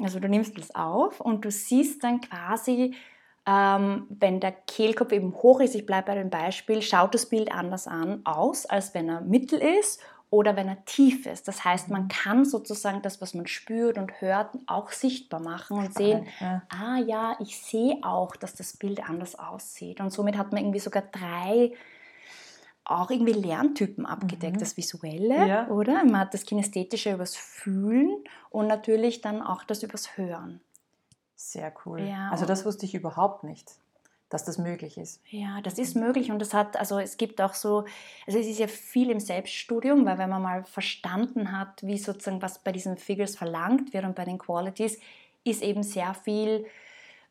Also 0.00 0.20
du 0.20 0.28
nimmst 0.28 0.56
das 0.56 0.74
auf 0.74 1.20
und 1.20 1.44
du 1.44 1.50
siehst 1.50 2.04
dann 2.04 2.20
quasi, 2.20 2.94
ähm, 3.48 4.06
wenn 4.10 4.40
der 4.40 4.52
Kehlkopf 4.52 5.10
eben 5.12 5.32
hoch 5.32 5.60
ist, 5.60 5.74
ich 5.74 5.86
bleibe 5.86 6.08
bei 6.08 6.16
dem 6.16 6.28
Beispiel, 6.28 6.82
schaut 6.82 7.14
das 7.14 7.26
Bild 7.26 7.50
anders 7.50 7.86
an 7.86 8.20
aus, 8.24 8.66
als 8.66 8.92
wenn 8.92 9.08
er 9.08 9.22
mittel 9.22 9.58
ist 9.58 10.02
oder 10.28 10.54
wenn 10.54 10.68
er 10.68 10.84
tief 10.84 11.24
ist. 11.24 11.48
Das 11.48 11.64
heißt, 11.64 11.88
man 11.88 12.08
kann 12.08 12.44
sozusagen 12.44 13.00
das, 13.00 13.22
was 13.22 13.32
man 13.32 13.46
spürt 13.46 13.96
und 13.96 14.20
hört, 14.20 14.50
auch 14.66 14.90
sichtbar 14.90 15.40
machen 15.40 15.78
und 15.78 15.94
sehen, 15.94 16.26
ja. 16.40 16.60
ah 16.68 16.98
ja, 16.98 17.36
ich 17.40 17.58
sehe 17.58 17.96
auch, 18.02 18.36
dass 18.36 18.54
das 18.54 18.76
Bild 18.76 19.08
anders 19.08 19.38
aussieht. 19.38 20.00
Und 20.00 20.10
somit 20.12 20.36
hat 20.36 20.52
man 20.52 20.60
irgendwie 20.60 20.80
sogar 20.80 21.04
drei 21.04 21.72
auch 22.84 23.10
irgendwie 23.10 23.32
Lerntypen 23.32 24.04
abgedeckt. 24.04 24.56
Mhm. 24.56 24.60
Das 24.60 24.76
Visuelle, 24.76 25.46
ja. 25.46 25.68
oder? 25.68 26.04
Man 26.04 26.20
hat 26.20 26.34
das 26.34 26.44
Kinästhetische 26.44 27.12
übers 27.14 27.34
Fühlen 27.34 28.24
und 28.50 28.66
natürlich 28.66 29.22
dann 29.22 29.40
auch 29.40 29.64
das 29.64 29.82
übers 29.82 30.18
Hören. 30.18 30.60
Sehr 31.40 31.72
cool. 31.86 32.00
Ja, 32.00 32.30
also 32.30 32.44
das 32.44 32.64
wusste 32.66 32.84
ich 32.84 32.94
überhaupt 32.94 33.44
nicht 33.44 33.72
dass 34.28 34.44
das 34.44 34.58
möglich 34.58 34.98
ist. 34.98 35.22
Ja, 35.30 35.60
das 35.62 35.78
ist 35.78 35.96
möglich 35.96 36.30
und 36.30 36.38
das 36.38 36.52
hat, 36.52 36.76
also 36.76 36.98
es 36.98 37.16
gibt 37.16 37.40
auch 37.40 37.54
so, 37.54 37.84
also 38.26 38.38
es 38.38 38.46
ist 38.46 38.58
ja 38.58 38.66
viel 38.66 39.10
im 39.10 39.20
Selbststudium, 39.20 40.04
weil 40.04 40.18
wenn 40.18 40.28
man 40.28 40.42
mal 40.42 40.64
verstanden 40.64 41.56
hat, 41.56 41.82
wie 41.82 41.98
sozusagen 41.98 42.42
was 42.42 42.58
bei 42.58 42.72
diesen 42.72 42.98
Figures 42.98 43.36
verlangt 43.36 43.92
wird 43.94 44.04
und 44.04 44.14
bei 44.14 44.24
den 44.24 44.38
Qualities, 44.38 44.98
ist 45.44 45.62
eben 45.62 45.82
sehr 45.82 46.12
viel, 46.12 46.66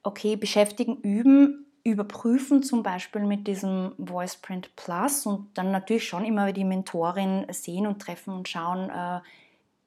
okay, 0.01 0.35
beschäftigen, 0.35 0.97
üben, 1.01 1.65
überprüfen 1.83 2.63
zum 2.63 2.83
Beispiel 2.83 3.21
mit 3.21 3.47
diesem 3.47 3.93
VoicePrint 3.97 4.75
Plus 4.75 5.25
und 5.25 5.55
dann 5.55 5.71
natürlich 5.71 6.07
schon 6.07 6.25
immer 6.25 6.51
die 6.51 6.65
Mentorin 6.65 7.45
sehen 7.51 7.85
und 7.85 8.01
treffen 8.01 8.33
und 8.33 8.49
schauen, 8.49 8.89
äh, 8.89 9.19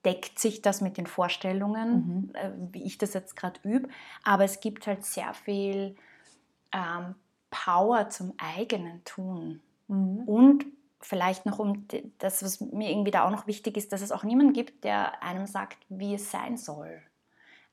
deckt 0.05 0.39
sich 0.39 0.63
das 0.63 0.81
mit 0.81 0.97
den 0.97 1.07
Vorstellungen, 1.07 1.93
mhm. 1.93 2.35
äh, 2.35 2.51
wie 2.73 2.85
ich 2.85 2.99
das 2.99 3.15
jetzt 3.15 3.37
gerade 3.37 3.61
übe. 3.63 3.89
Aber 4.25 4.45
es 4.45 4.61
gibt 4.61 4.87
halt 4.87 5.05
sehr 5.05 5.35
viel 5.35 5.97
ähm, 6.73 7.15
Power 7.51 8.09
zum 8.11 8.33
eigenen 8.39 9.05
Tun. 9.05 9.61
Mhm. 9.89 10.23
Und 10.27 10.67
vielleicht 11.01 11.47
noch 11.47 11.59
um 11.59 11.87
das, 12.19 12.43
was 12.43 12.61
mir 12.61 12.91
irgendwie 12.91 13.11
da 13.11 13.27
auch 13.27 13.31
noch 13.31 13.47
wichtig 13.47 13.77
ist, 13.77 13.93
dass 13.93 14.03
es 14.03 14.13
auch 14.13 14.23
niemanden 14.23 14.53
gibt, 14.53 14.85
der 14.85 15.23
einem 15.23 15.47
sagt, 15.47 15.79
wie 15.89 16.15
es 16.15 16.31
sein 16.31 16.57
soll. 16.57 17.03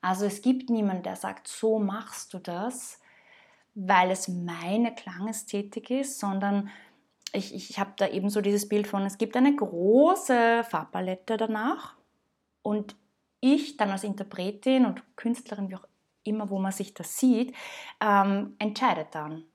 Also 0.01 0.25
es 0.25 0.41
gibt 0.41 0.69
niemanden, 0.69 1.03
der 1.03 1.15
sagt, 1.15 1.47
so 1.47 1.79
machst 1.79 2.33
du 2.33 2.39
das, 2.39 3.01
weil 3.75 4.11
es 4.11 4.27
meine 4.27 4.93
Klangästhetik 4.93 5.89
ist, 5.89 6.19
sondern 6.19 6.69
ich, 7.33 7.53
ich 7.53 7.79
habe 7.79 7.91
da 7.97 8.07
eben 8.07 8.29
so 8.29 8.41
dieses 8.41 8.69
Bild 8.69 8.87
von, 8.87 9.03
es 9.03 9.17
gibt 9.17 9.35
eine 9.35 9.55
große 9.55 10.63
Farbpalette 10.63 11.37
danach 11.37 11.97
und 12.67 12.97
ich 13.39 13.77
dann 13.77 13.91
als 13.91 14.03
Interpretin 14.03 14.85
und 14.85 15.01
Künstlerin, 15.15 15.69
wie 15.69 15.75
auch 15.75 15.87
immer, 16.23 16.49
wo 16.49 16.59
man 16.59 16.73
sich 16.73 16.93
das 16.93 17.17
sieht, 17.17 17.55
ähm, 18.01 18.57
entscheidet 18.59 19.07
dann, 19.11 19.45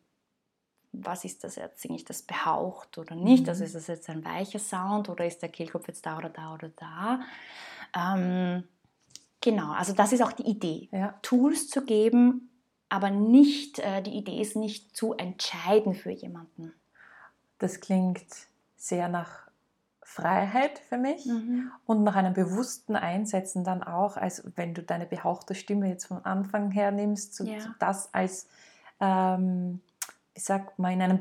was 0.92 1.26
ist 1.26 1.44
das 1.44 1.56
jetzt, 1.56 1.82
singe 1.82 1.96
ich 1.96 2.06
das 2.06 2.22
behaucht 2.22 2.96
oder 2.96 3.14
nicht, 3.14 3.46
also 3.50 3.60
mhm. 3.60 3.66
ist 3.66 3.74
das 3.74 3.86
jetzt 3.88 4.08
ein 4.08 4.24
weicher 4.24 4.58
Sound 4.58 5.10
oder 5.10 5.26
ist 5.26 5.42
der 5.42 5.50
Kehlkopf 5.50 5.88
jetzt 5.88 6.06
da 6.06 6.16
oder 6.16 6.30
da 6.30 6.54
oder 6.54 6.70
da. 6.70 7.20
Ähm, 7.94 8.64
genau, 9.42 9.72
also 9.72 9.92
das 9.92 10.14
ist 10.14 10.22
auch 10.22 10.32
die 10.32 10.48
Idee, 10.48 10.88
ja. 10.90 11.18
Tools 11.20 11.68
zu 11.68 11.84
geben, 11.84 12.50
aber 12.88 13.10
nicht, 13.10 13.78
äh, 13.78 14.00
die 14.00 14.16
Idee 14.16 14.40
ist 14.40 14.56
nicht 14.56 14.96
zu 14.96 15.12
entscheiden 15.12 15.92
für 15.92 16.12
jemanden. 16.12 16.72
Das 17.58 17.80
klingt 17.80 18.24
sehr 18.76 19.08
nach 19.08 19.51
Freiheit 20.12 20.78
für 20.78 20.98
mich 20.98 21.24
mhm. 21.24 21.70
und 21.86 22.04
nach 22.04 22.16
einem 22.16 22.34
bewussten 22.34 22.96
Einsetzen 22.96 23.64
dann 23.64 23.82
auch, 23.82 24.18
als 24.18 24.44
wenn 24.56 24.74
du 24.74 24.82
deine 24.82 25.06
behauchte 25.06 25.54
Stimme 25.54 25.88
jetzt 25.88 26.04
von 26.04 26.22
Anfang 26.24 26.70
her 26.70 26.90
nimmst, 26.90 27.34
zu, 27.34 27.44
ja. 27.44 27.60
zu 27.60 27.70
das 27.78 28.12
als, 28.12 28.46
ähm, 29.00 29.80
ich 30.34 30.44
sag 30.44 30.78
mal, 30.78 30.92
in 30.92 31.00
einem 31.00 31.18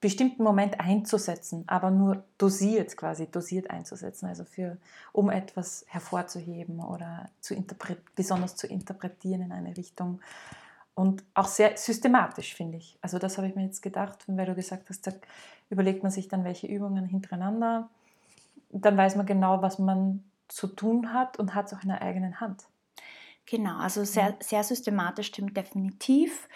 bestimmten 0.00 0.42
Moment 0.42 0.80
einzusetzen, 0.80 1.62
aber 1.68 1.92
nur 1.92 2.24
dosiert 2.36 2.96
quasi, 2.96 3.28
dosiert 3.28 3.70
einzusetzen, 3.70 4.26
also 4.26 4.44
für, 4.44 4.76
um 5.12 5.30
etwas 5.30 5.84
hervorzuheben 5.86 6.80
oder 6.80 7.30
zu 7.40 7.54
besonders 8.16 8.56
zu 8.56 8.66
interpretieren 8.66 9.42
in 9.42 9.52
eine 9.52 9.76
Richtung. 9.76 10.20
Und 10.94 11.22
auch 11.34 11.46
sehr 11.46 11.76
systematisch, 11.76 12.54
finde 12.56 12.78
ich. 12.78 12.98
Also 13.00 13.20
das 13.20 13.38
habe 13.38 13.46
ich 13.46 13.54
mir 13.54 13.64
jetzt 13.64 13.82
gedacht, 13.82 14.24
weil 14.26 14.46
du 14.46 14.56
gesagt 14.56 14.90
hast, 14.90 15.06
da 15.06 15.12
überlegt 15.70 16.02
man 16.02 16.10
sich 16.10 16.26
dann, 16.26 16.44
welche 16.44 16.66
Übungen 16.66 17.06
hintereinander 17.06 17.88
dann 18.72 18.96
weiß 18.96 19.16
man 19.16 19.26
genau, 19.26 19.62
was 19.62 19.78
man 19.78 20.24
zu 20.48 20.66
tun 20.66 21.12
hat 21.12 21.38
und 21.38 21.54
hat 21.54 21.66
es 21.66 21.74
auch 21.74 21.82
in 21.82 21.88
der 21.88 22.02
eigenen 22.02 22.40
Hand. 22.40 22.64
Genau, 23.46 23.78
also 23.78 24.04
sehr, 24.04 24.36
sehr 24.40 24.62
systematisch 24.64 25.28
stimmt 25.28 25.56
definitiv. 25.56 26.48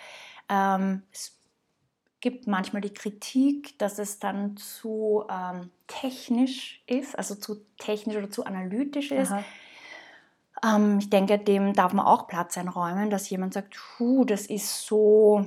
Ähm, 0.49 1.03
es 1.13 1.37
gibt 2.21 2.47
manchmal 2.47 2.83
die 2.83 2.95
Kritik, 2.95 3.79
dass 3.79 3.99
es 3.99 4.19
dann 4.19 4.57
zu 4.57 5.25
ähm, 5.31 5.71
technisch 5.87 6.83
ist, 6.87 7.17
also 7.17 7.35
zu 7.35 7.65
technisch 7.79 8.17
oder 8.17 8.31
zu 8.31 8.45
analytisch 8.45 9.11
ist. 9.11 9.33
Ähm, 10.65 10.99
ich 10.99 11.11
denke, 11.11 11.39
dem 11.39 11.73
darf 11.75 11.93
man 11.93 12.07
auch 12.07 12.27
Platz 12.29 12.57
einräumen, 12.57 13.11
dass 13.11 13.29
jemand 13.29 13.55
sagt, 13.55 13.77
das 14.27 14.47
ist 14.47 14.87
so, 14.87 15.45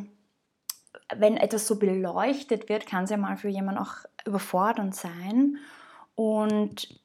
wenn 1.16 1.38
etwas 1.38 1.68
so 1.68 1.80
beleuchtet 1.80 2.70
wird, 2.70 2.86
kann 2.86 3.06
es 3.06 3.10
ja 3.10 3.18
mal 3.18 3.38
für 3.38 3.50
jemanden 3.50 3.82
auch 3.82 3.96
überfordernd 4.26 4.96
sein. 4.96 5.58
Und 6.20 7.00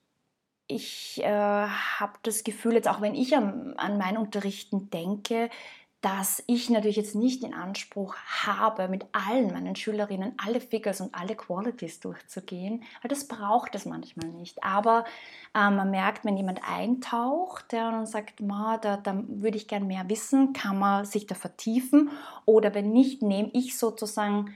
ich 0.67 1.23
äh, 1.23 1.29
habe 1.29 2.15
das 2.25 2.43
Gefühl, 2.43 2.73
jetzt 2.73 2.89
auch 2.89 3.01
wenn 3.01 3.15
ich 3.15 3.37
an, 3.37 3.75
an 3.77 3.97
mein 3.97 4.19
Unterrichten 4.19 4.91
denke, 4.91 5.51
dass 6.01 6.43
ich 6.49 6.69
natürlich 6.69 6.97
jetzt 6.97 7.15
nicht 7.15 7.45
den 7.45 7.55
Anspruch 7.55 8.17
habe, 8.45 8.89
mit 8.89 9.07
allen 9.13 9.53
meinen 9.53 9.77
Schülerinnen 9.77 10.35
alle 10.45 10.61
Figures 10.61 11.01
und 11.01 11.15
alle 11.15 11.37
Qualities 11.37 12.01
durchzugehen, 12.01 12.83
weil 13.03 13.09
das 13.09 13.29
braucht 13.29 13.77
es 13.77 13.87
manchmal 13.87 14.31
nicht. 14.31 14.65
Aber 14.65 15.05
äh, 15.55 15.71
man 15.71 15.93
merkt, 15.93 16.25
wenn 16.25 16.37
jemand 16.37 16.69
eintaucht 16.69 17.73
ja, 17.73 17.97
und 17.97 18.07
sagt, 18.07 18.41
Ma, 18.41 18.79
da, 18.79 18.97
da 18.97 19.23
würde 19.29 19.59
ich 19.59 19.69
gern 19.69 19.87
mehr 19.87 20.09
wissen, 20.09 20.55
kann 20.55 20.77
man 20.77 21.05
sich 21.05 21.29
da 21.29 21.37
vertiefen. 21.37 22.11
Oder 22.47 22.75
wenn 22.75 22.91
nicht, 22.91 23.23
nehme 23.23 23.51
ich 23.53 23.79
sozusagen 23.79 24.53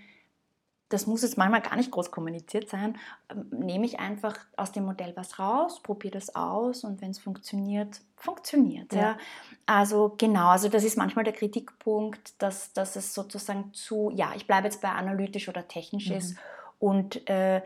das 0.88 1.06
muss 1.06 1.22
jetzt 1.22 1.36
manchmal 1.36 1.60
gar 1.60 1.76
nicht 1.76 1.90
groß 1.90 2.10
kommuniziert 2.10 2.68
sein, 2.68 2.98
ähm, 3.30 3.46
nehme 3.50 3.84
ich 3.84 3.98
einfach 3.98 4.38
aus 4.56 4.72
dem 4.72 4.84
Modell 4.84 5.12
was 5.16 5.38
raus, 5.38 5.82
probiere 5.82 6.12
das 6.12 6.34
aus 6.34 6.84
und 6.84 7.00
wenn 7.00 7.10
es 7.10 7.18
funktioniert, 7.18 8.00
funktioniert. 8.16 8.92
Ja. 8.92 9.00
ja. 9.00 9.18
Also 9.66 10.14
genau, 10.16 10.48
also 10.48 10.68
das 10.68 10.84
ist 10.84 10.96
manchmal 10.96 11.24
der 11.24 11.34
Kritikpunkt, 11.34 12.40
dass, 12.42 12.72
dass 12.72 12.96
es 12.96 13.14
sozusagen 13.14 13.72
zu, 13.74 14.10
ja, 14.14 14.32
ich 14.34 14.46
bleibe 14.46 14.66
jetzt 14.66 14.80
bei 14.80 14.90
analytisch 14.90 15.48
oder 15.48 15.68
technisch 15.68 16.08
mhm. 16.08 16.16
ist 16.16 16.36
und 16.78 17.28
äh, 17.28 17.62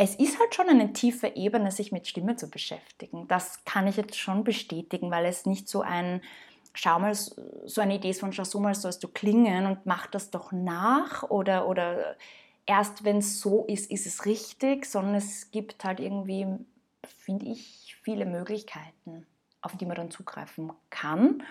es 0.00 0.14
ist 0.14 0.38
halt 0.38 0.54
schon 0.54 0.68
eine 0.68 0.92
tiefe 0.92 1.26
Ebene, 1.34 1.72
sich 1.72 1.90
mit 1.90 2.06
Stimme 2.06 2.36
zu 2.36 2.48
beschäftigen. 2.48 3.26
Das 3.26 3.64
kann 3.64 3.88
ich 3.88 3.96
jetzt 3.96 4.16
schon 4.16 4.44
bestätigen, 4.44 5.10
weil 5.10 5.26
es 5.26 5.44
nicht 5.44 5.68
so 5.68 5.80
ein 5.80 6.22
schau 6.78 6.98
mal, 7.00 7.14
so 7.14 7.80
eine 7.80 7.96
Idee 7.96 8.10
ist 8.10 8.20
von 8.20 8.32
schau 8.32 8.44
so 8.44 8.60
mal 8.60 8.74
sollst 8.74 9.02
du 9.02 9.08
klingen 9.08 9.66
und 9.66 9.84
mach 9.84 10.06
das 10.06 10.30
doch 10.30 10.52
nach 10.52 11.24
oder, 11.24 11.66
oder 11.68 12.16
erst 12.66 13.04
wenn 13.04 13.18
es 13.18 13.40
so 13.40 13.64
ist, 13.66 13.90
ist 13.90 14.06
es 14.06 14.26
richtig, 14.26 14.86
sondern 14.86 15.16
es 15.16 15.50
gibt 15.50 15.84
halt 15.84 15.98
irgendwie, 15.98 16.46
finde 17.04 17.46
ich, 17.46 17.96
viele 18.02 18.26
Möglichkeiten, 18.26 19.26
auf 19.60 19.76
die 19.76 19.86
man 19.86 19.96
dann 19.96 20.10
zugreifen 20.10 20.72
kann 20.88 21.42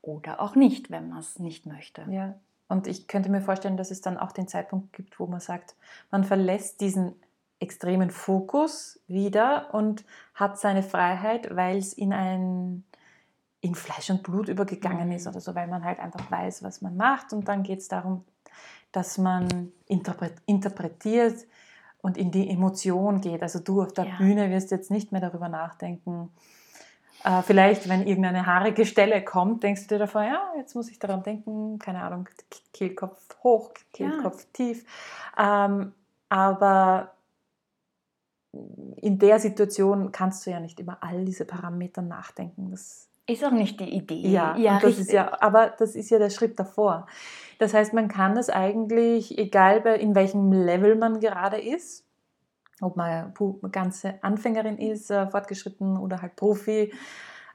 oder 0.00 0.40
auch 0.40 0.54
nicht, 0.54 0.90
wenn 0.90 1.10
man 1.10 1.18
es 1.18 1.38
nicht 1.38 1.66
möchte. 1.66 2.06
Ja, 2.10 2.36
und 2.68 2.86
ich 2.86 3.06
könnte 3.06 3.30
mir 3.30 3.42
vorstellen, 3.42 3.76
dass 3.76 3.90
es 3.90 4.00
dann 4.00 4.16
auch 4.16 4.32
den 4.32 4.48
Zeitpunkt 4.48 4.94
gibt, 4.94 5.20
wo 5.20 5.26
man 5.26 5.40
sagt, 5.40 5.74
man 6.10 6.24
verlässt 6.24 6.80
diesen 6.80 7.14
extremen 7.58 8.10
Fokus 8.10 8.98
wieder 9.08 9.74
und 9.74 10.04
hat 10.32 10.58
seine 10.58 10.82
Freiheit, 10.82 11.54
weil 11.54 11.76
es 11.76 11.92
in 11.92 12.14
ein 12.14 12.84
in 13.60 13.74
Fleisch 13.74 14.10
und 14.10 14.22
Blut 14.22 14.48
übergegangen 14.48 15.12
ist 15.12 15.24
mhm. 15.24 15.30
oder 15.30 15.40
so, 15.40 15.54
weil 15.54 15.68
man 15.68 15.84
halt 15.84 15.98
einfach 15.98 16.30
weiß, 16.30 16.62
was 16.62 16.80
man 16.80 16.96
macht. 16.96 17.32
Und 17.32 17.48
dann 17.48 17.62
geht 17.62 17.80
es 17.80 17.88
darum, 17.88 18.24
dass 18.92 19.18
man 19.18 19.72
interpretiert 19.86 21.46
und 22.02 22.16
in 22.16 22.30
die 22.30 22.48
Emotion 22.48 23.20
geht. 23.20 23.42
Also 23.42 23.58
du 23.58 23.82
auf 23.82 23.92
der 23.92 24.06
ja. 24.06 24.16
Bühne 24.16 24.50
wirst 24.50 24.70
jetzt 24.70 24.90
nicht 24.90 25.12
mehr 25.12 25.20
darüber 25.20 25.48
nachdenken. 25.48 26.30
Äh, 27.22 27.42
vielleicht, 27.42 27.88
wenn 27.88 28.06
irgendeine 28.06 28.46
haarige 28.46 28.86
Stelle 28.86 29.22
kommt, 29.22 29.62
denkst 29.62 29.82
du 29.82 29.94
dir 29.94 29.98
davor, 29.98 30.22
ja, 30.22 30.52
jetzt 30.56 30.74
muss 30.74 30.90
ich 30.90 30.98
daran 30.98 31.22
denken, 31.22 31.78
keine 31.78 32.02
Ahnung, 32.02 32.28
Kehlkopf 32.72 33.36
hoch, 33.42 33.72
Kehlkopf 33.92 34.42
ja. 34.42 34.48
tief. 34.52 34.84
Ähm, 35.38 35.92
aber 36.30 37.12
in 38.52 39.18
der 39.18 39.38
Situation 39.38 40.12
kannst 40.12 40.46
du 40.46 40.50
ja 40.50 40.60
nicht 40.60 40.80
über 40.80 40.98
all 41.02 41.24
diese 41.24 41.44
Parameter 41.44 42.02
nachdenken. 42.02 42.70
Das 42.70 43.09
ist 43.30 43.44
auch 43.44 43.52
nicht 43.52 43.80
die 43.80 43.94
Idee. 43.94 44.28
Ja, 44.28 44.56
ja 44.56 44.78
das 44.80 44.98
ist 44.98 45.12
ja, 45.12 45.40
aber 45.40 45.74
das 45.78 45.94
ist 45.94 46.10
ja 46.10 46.18
der 46.18 46.30
Schritt 46.30 46.58
davor. 46.58 47.06
Das 47.58 47.74
heißt, 47.74 47.92
man 47.92 48.08
kann 48.08 48.34
das 48.34 48.48
eigentlich, 48.48 49.38
egal 49.38 49.84
in 49.86 50.14
welchem 50.14 50.52
Level 50.52 50.96
man 50.96 51.20
gerade 51.20 51.60
ist, 51.60 52.04
ob 52.80 52.96
man 52.96 53.34
ganze 53.70 54.22
Anfängerin 54.22 54.78
ist, 54.78 55.10
äh, 55.10 55.26
fortgeschritten 55.28 55.98
oder 55.98 56.22
halt 56.22 56.36
Profi, 56.36 56.92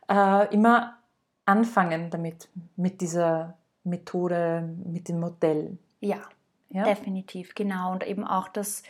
äh, 0.08 0.54
immer 0.54 0.98
anfangen 1.46 2.10
damit, 2.10 2.50
mit 2.76 3.02
dieser 3.02 3.58
Methode, 3.84 4.70
mit 4.86 5.10
dem 5.10 5.20
Modell. 5.20 5.78
Ja, 6.00 6.22
ja? 6.70 6.84
definitiv, 6.84 7.56
genau. 7.56 7.92
Und 7.92 8.06
eben 8.06 8.24
auch 8.24 8.48
das, 8.48 8.84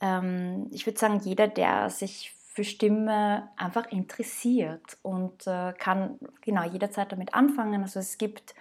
ähm, 0.00 0.68
ich 0.70 0.86
würde 0.86 0.98
sagen, 0.98 1.20
jeder, 1.22 1.48
der 1.48 1.90
sich 1.90 2.32
für 2.54 2.64
Stimme 2.64 3.50
einfach 3.56 3.90
interessiert 3.90 4.96
und 5.02 5.46
äh, 5.46 5.74
kann 5.76 6.18
genau 6.40 6.62
jederzeit 6.62 7.10
damit 7.10 7.34
anfangen. 7.34 7.82
Also 7.82 7.98
es 7.98 8.16
gibt 8.16 8.54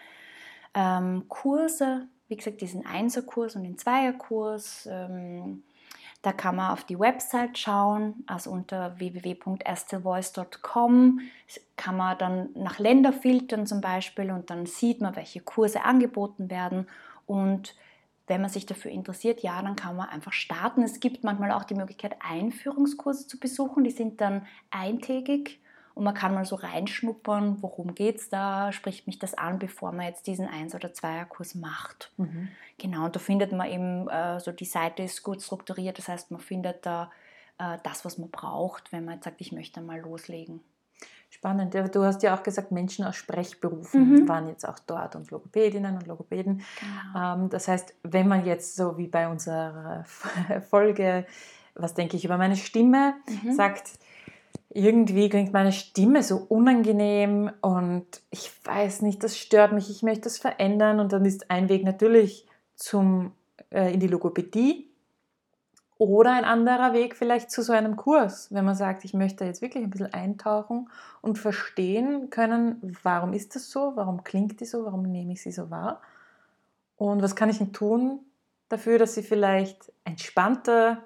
ähm, 0.74 1.26
Kurse, 1.30 2.08
wie 2.28 2.36
gesagt, 2.36 2.62
diesen 2.62 2.88
Einserkurs 2.88 3.56
und 3.56 3.64
den 3.64 3.78
Zweierkurs. 3.78 4.90
Ähm, 4.92 5.62
da 6.24 6.34
kann 6.34 6.56
man 6.56 6.72
auf 6.72 6.86
die 6.86 7.00
Website 7.00 7.60
schauen, 7.60 8.24
also 8.26 8.50
unter 8.50 8.98
www.estelvoice.com 8.98 11.20
kann 11.76 11.98
man 11.98 12.18
dann 12.18 12.50
nach 12.56 12.80
Länder 12.80 13.14
filtern 13.14 13.68
zum 13.68 13.80
Beispiel 13.80 14.32
und 14.32 14.50
dann 14.50 14.66
sieht 14.66 15.02
man, 15.02 15.16
welche 15.16 15.42
Kurse 15.42 15.84
angeboten 15.84 16.50
werden 16.50 16.88
und 17.28 17.76
wenn 18.28 18.42
man 18.42 18.50
sich 18.50 18.66
dafür 18.66 18.92
interessiert, 18.92 19.42
ja, 19.42 19.62
dann 19.62 19.76
kann 19.76 19.96
man 19.96 20.10
einfach 20.10 20.34
starten. 20.34 20.84
Es 20.84 21.00
gibt 21.00 21.24
manchmal 21.24 21.52
auch 21.52 21.66
die 21.66 21.76
Möglichkeit, 21.76 22.16
Einführungskurse 22.20 23.28
zu 23.28 23.40
besuchen. 23.40 23.84
Die 23.84 23.92
sind 23.92 24.22
dann 24.22 24.48
eintägig 24.72 25.60
und 25.94 26.04
man 26.06 26.14
kann 26.14 26.34
mal 26.34 26.46
so 26.46 26.56
reinschnuppern, 26.56 27.62
worum 27.62 27.94
geht 27.94 28.18
es 28.18 28.30
da, 28.30 28.72
spricht 28.72 29.06
mich 29.06 29.20
das 29.20 29.34
an, 29.36 29.60
bevor 29.60 29.92
man 29.92 30.08
jetzt 30.08 30.26
diesen 30.26 30.48
Eins- 30.48 30.74
oder 30.74 30.94
Zweierkurs 30.94 31.54
macht. 31.54 32.12
Mhm. 32.18 32.50
Genau, 32.78 33.06
und 33.06 33.16
da 33.16 33.20
findet 33.20 33.52
man 33.52 33.70
eben, 33.70 34.10
äh, 34.10 34.40
so 34.40 34.52
die 34.52 34.66
Seite 34.66 35.04
ist 35.04 35.22
gut 35.22 35.42
strukturiert, 35.42 35.98
das 35.98 36.08
heißt, 36.08 36.32
man 36.32 36.42
findet 36.42 36.86
da 36.86 37.12
äh, 37.60 37.78
das, 37.84 38.06
was 38.06 38.18
man 38.18 38.32
braucht, 38.32 38.92
wenn 38.92 39.06
man 39.06 39.16
jetzt 39.16 39.26
sagt, 39.26 39.42
ich 39.42 39.52
möchte 39.52 39.82
mal 39.82 40.00
loslegen. 40.00 40.62
Spannend. 41.34 41.74
Du 41.74 42.04
hast 42.04 42.22
ja 42.22 42.38
auch 42.38 42.44
gesagt, 42.44 42.72
Menschen 42.72 43.06
aus 43.06 43.16
Sprechberufen 43.16 44.22
mhm. 44.22 44.30
waren 44.30 44.48
jetzt 44.48 44.70
auch 44.70 44.78
dort 44.78 45.16
und 45.16 45.32
Logopädinnen 45.32 45.96
und 45.96 46.06
Logopäden. 46.06 46.62
Genau. 46.80 47.34
Ähm, 47.34 47.50
das 47.50 47.68
heißt, 47.68 47.96
wenn 48.04 48.28
man 48.28 48.46
jetzt 48.46 48.76
so 48.76 49.00
wie 49.00 49.08
bei 49.08 49.28
unserer 49.28 50.06
Folge, 50.70 51.26
was 51.74 51.96
denke 51.96 52.18
ich 52.18 52.24
über 52.24 52.38
meine 52.38 52.56
Stimme, 52.56 53.16
mhm. 53.28 53.52
sagt, 53.54 53.94
irgendwie 54.70 55.28
klingt 55.28 55.54
meine 55.54 55.72
Stimme 55.72 56.22
so 56.22 56.38
unangenehm 56.38 57.50
und 57.62 58.06
ich 58.30 58.52
weiß 58.64 59.02
nicht, 59.02 59.24
das 59.24 59.36
stört 59.36 59.74
mich, 59.74 59.90
ich 59.90 60.04
möchte 60.04 60.26
das 60.26 60.38
verändern 60.38 61.00
und 61.00 61.14
dann 61.14 61.26
ist 61.26 61.50
ein 61.50 61.68
Weg 61.68 61.84
natürlich 61.84 62.46
zum, 62.76 63.32
äh, 63.72 63.92
in 63.92 64.00
die 64.00 64.08
Logopädie 64.08 64.93
oder 66.04 66.34
ein 66.34 66.44
anderer 66.44 66.94
Weg 66.94 67.16
vielleicht 67.16 67.50
zu 67.50 67.62
so 67.62 67.72
einem 67.72 67.96
Kurs, 67.96 68.52
wenn 68.52 68.66
man 68.66 68.76
sagt, 68.76 69.06
ich 69.06 69.14
möchte 69.14 69.46
jetzt 69.46 69.62
wirklich 69.62 69.84
ein 69.84 69.90
bisschen 69.90 70.14
eintauchen 70.14 70.90
und 71.22 71.40
verstehen 71.40 72.30
können, 72.30 72.98
warum 73.04 73.32
ist 73.32 73.56
das 73.56 73.72
so, 73.72 73.94
warum 73.96 74.24
klingt 74.24 74.60
die 74.60 74.66
so, 74.66 74.84
warum 74.86 75.04
nehme 75.04 75.32
ich 75.32 75.42
sie 75.42 75.52
so 75.52 75.70
wahr 75.70 76.02
und 76.98 77.22
was 77.22 77.36
kann 77.36 77.50
ich 77.50 77.58
denn 77.58 77.72
tun 77.72 78.20
dafür, 78.68 79.00
dass 79.00 79.16
sie 79.16 79.24
vielleicht 79.24 79.94
entspannter 80.04 81.04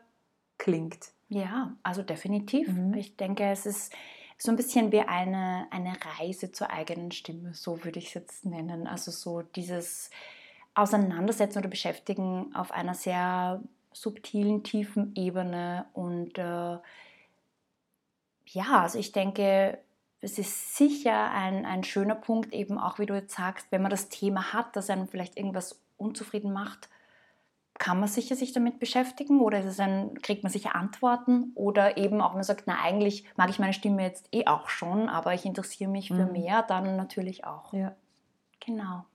klingt. 0.57 1.11
Ja, 1.29 1.75
also 1.83 2.01
definitiv. 2.01 2.67
Mhm. 2.69 2.93
Ich 2.95 3.17
denke, 3.17 3.43
es 3.43 3.65
ist 3.67 3.93
so 4.39 4.51
ein 4.51 4.55
bisschen 4.55 4.91
wie 4.91 5.01
eine, 5.01 5.67
eine 5.69 5.93
Reise 6.19 6.51
zur 6.51 6.71
eigenen 6.71 7.11
Stimme, 7.11 7.53
so 7.53 7.83
würde 7.83 7.99
ich 7.99 8.07
es 8.07 8.13
jetzt 8.15 8.45
nennen. 8.45 8.87
Also 8.87 9.11
so 9.11 9.41
dieses 9.41 10.09
Auseinandersetzen 10.73 11.59
oder 11.59 11.69
Beschäftigen 11.69 12.55
auf 12.55 12.71
einer 12.71 12.93
sehr 12.93 13.61
subtilen, 13.91 14.63
tiefen 14.63 15.13
Ebene. 15.15 15.85
Und 15.93 16.37
äh, 16.37 16.77
ja, 18.45 18.81
also 18.81 18.99
ich 18.99 19.11
denke, 19.11 19.79
es 20.21 20.39
ist 20.39 20.75
sicher 20.75 21.31
ein, 21.31 21.65
ein 21.65 21.83
schöner 21.83 22.15
Punkt, 22.15 22.53
eben 22.53 22.77
auch 22.77 22.99
wie 22.99 23.05
du 23.05 23.13
jetzt 23.13 23.35
sagst, 23.35 23.67
wenn 23.71 23.81
man 23.81 23.91
das 23.91 24.09
Thema 24.09 24.53
hat, 24.53 24.75
das 24.75 24.89
einem 24.89 25.07
vielleicht 25.07 25.37
irgendwas 25.37 25.79
unzufrieden 25.97 26.51
macht, 26.51 26.89
kann 27.77 27.99
man 27.99 28.09
sicher 28.09 28.35
sich 28.35 28.53
damit 28.53 28.79
beschäftigen 28.79 29.39
oder 29.39 29.61
ein, 29.79 30.19
kriegt 30.21 30.43
man 30.43 30.51
sicher 30.51 30.75
Antworten 30.75 31.51
oder 31.53 31.97
eben 31.97 32.21
auch, 32.21 32.29
wenn 32.29 32.37
man 32.37 32.43
sagt, 32.43 32.63
na 32.65 32.81
eigentlich 32.81 33.25
mag 33.35 33.49
ich 33.49 33.59
meine 33.59 33.73
Stimme 33.73 34.01
jetzt 34.01 34.27
eh 34.33 34.47
auch 34.47 34.69
schon, 34.69 35.09
aber 35.09 35.33
ich 35.33 35.45
interessiere 35.45 35.89
mich 35.89 36.07
für 36.07 36.25
mhm. 36.25 36.31
mehr, 36.31 36.63
dann 36.63 36.95
natürlich 36.95 37.45
auch. 37.45 37.73
Ja. 37.73 37.95
Genau. 38.59 39.05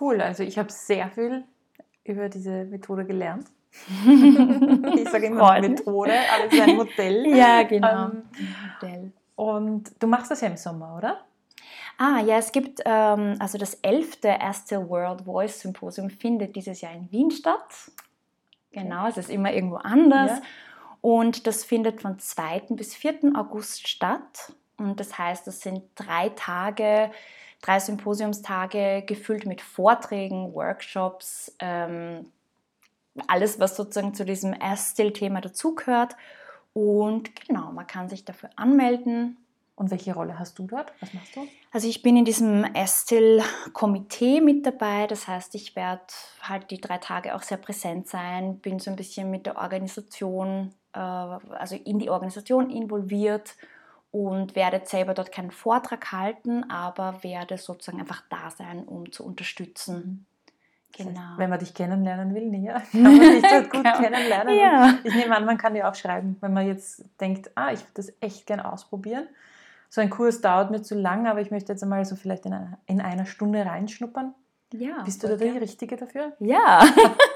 Cool, 0.00 0.20
also 0.20 0.42
ich 0.44 0.58
habe 0.58 0.70
sehr 0.70 1.10
viel 1.10 1.44
über 2.04 2.28
diese 2.28 2.64
Methode 2.64 3.04
gelernt. 3.04 3.48
ich 4.96 5.08
sage 5.10 5.26
immer. 5.26 5.60
Methode, 5.60 6.12
aber 6.34 6.46
es 6.46 6.52
ist 6.52 6.60
ein 6.60 6.76
Modell. 6.76 7.26
ja, 7.36 7.62
genau. 7.62 8.04
Ähm, 8.06 8.22
Modell. 8.80 9.12
Und 9.36 9.90
du 9.98 10.06
machst 10.06 10.30
das 10.30 10.40
ja 10.40 10.48
im 10.48 10.56
Sommer, 10.56 10.96
oder? 10.96 11.20
Ah, 11.98 12.20
ja, 12.20 12.38
es 12.38 12.50
gibt 12.50 12.80
ähm, 12.84 13.36
also 13.38 13.58
das 13.58 13.74
11. 13.74 14.18
Erste 14.24 14.88
World 14.88 15.22
Voice 15.22 15.60
Symposium 15.60 16.10
findet 16.10 16.56
dieses 16.56 16.80
Jahr 16.80 16.92
in 16.92 17.10
Wien 17.12 17.30
statt. 17.30 17.90
Genau, 18.72 19.06
es 19.06 19.16
ist 19.16 19.30
immer 19.30 19.52
irgendwo 19.52 19.76
anders. 19.76 20.30
Ja. 20.30 20.42
Und 21.00 21.46
das 21.46 21.64
findet 21.64 22.00
von 22.00 22.18
2. 22.18 22.62
bis 22.70 22.94
4. 22.94 23.32
August 23.36 23.86
statt. 23.86 24.54
Und 24.76 24.98
das 24.98 25.16
heißt, 25.16 25.46
das 25.46 25.60
sind 25.60 25.82
drei 25.94 26.30
Tage, 26.30 27.10
drei 27.62 27.78
Symposiumstage 27.78 29.04
gefüllt 29.06 29.46
mit 29.46 29.60
Vorträgen, 29.60 30.52
Workshops, 30.54 31.54
ähm, 31.60 32.26
alles, 33.26 33.60
was 33.60 33.76
sozusagen 33.76 34.14
zu 34.14 34.24
diesem 34.24 34.52
Erststill-Thema 34.52 35.40
dazugehört. 35.40 36.16
Und 36.72 37.34
genau, 37.46 37.72
man 37.72 37.86
kann 37.86 38.08
sich 38.08 38.24
dafür 38.24 38.50
anmelden. 38.56 39.36
Und 39.76 39.90
welche 39.90 40.14
Rolle 40.14 40.38
hast 40.38 40.58
du 40.58 40.66
dort? 40.66 40.92
Was 41.00 41.12
machst 41.14 41.34
du? 41.34 41.48
Also 41.72 41.88
ich 41.88 42.02
bin 42.02 42.16
in 42.16 42.24
diesem 42.24 42.62
Estil-Komitee 42.62 44.40
mit 44.40 44.64
dabei. 44.64 45.08
Das 45.08 45.26
heißt, 45.26 45.56
ich 45.56 45.74
werde 45.74 46.02
halt 46.40 46.70
die 46.70 46.80
drei 46.80 46.98
Tage 46.98 47.34
auch 47.34 47.42
sehr 47.42 47.58
präsent 47.58 48.06
sein, 48.06 48.58
bin 48.58 48.78
so 48.78 48.90
ein 48.90 48.96
bisschen 48.96 49.32
mit 49.32 49.46
der 49.46 49.56
Organisation, 49.56 50.72
äh, 50.92 50.98
also 50.98 51.74
in 51.74 51.98
die 51.98 52.10
Organisation 52.10 52.70
involviert 52.70 53.56
und 54.12 54.54
werde 54.54 54.82
selber 54.84 55.12
dort 55.12 55.32
keinen 55.32 55.50
Vortrag 55.50 56.12
halten, 56.12 56.70
aber 56.70 57.24
werde 57.24 57.58
sozusagen 57.58 57.98
einfach 57.98 58.22
da 58.30 58.50
sein, 58.56 58.84
um 58.84 59.10
zu 59.10 59.26
unterstützen. 59.26 60.26
Genau. 60.96 61.10
Das 61.10 61.18
heißt, 61.18 61.38
wenn 61.38 61.50
man 61.50 61.58
dich 61.58 61.74
kennenlernen 61.74 62.34
will, 62.34 62.46
näher, 62.46 62.82
kann 62.92 63.02
man 63.02 63.20
dich 63.20 63.42
dort 63.42 63.70
gut 63.70 63.84
kennenlernen. 63.84 64.54
Ja. 64.56 64.98
Ich 65.04 65.14
nehme 65.14 65.36
an, 65.36 65.44
man 65.44 65.58
kann 65.58 65.74
dir 65.74 65.88
auch 65.88 65.94
schreiben, 65.94 66.36
wenn 66.40 66.52
man 66.52 66.66
jetzt 66.66 67.04
denkt, 67.20 67.50
ah, 67.54 67.72
ich 67.72 67.80
würde 67.80 67.94
das 67.94 68.12
echt 68.20 68.46
gerne 68.46 68.70
ausprobieren 68.70 69.26
so 69.94 70.00
ein 70.00 70.10
Kurs 70.10 70.40
dauert 70.40 70.72
mir 70.72 70.82
zu 70.82 70.96
lang, 70.96 71.28
aber 71.28 71.40
ich 71.40 71.52
möchte 71.52 71.72
jetzt 71.72 71.84
einmal 71.84 72.04
so 72.04 72.16
vielleicht 72.16 72.46
in 72.46 72.52
einer, 72.52 72.78
in 72.86 73.00
einer 73.00 73.26
Stunde 73.26 73.64
reinschnuppern. 73.64 74.34
Ja. 74.72 75.02
Bist 75.04 75.22
du 75.22 75.28
da 75.28 75.36
die 75.36 75.50
Richtige 75.50 75.96
dafür? 75.96 76.32
Ja, 76.40 76.82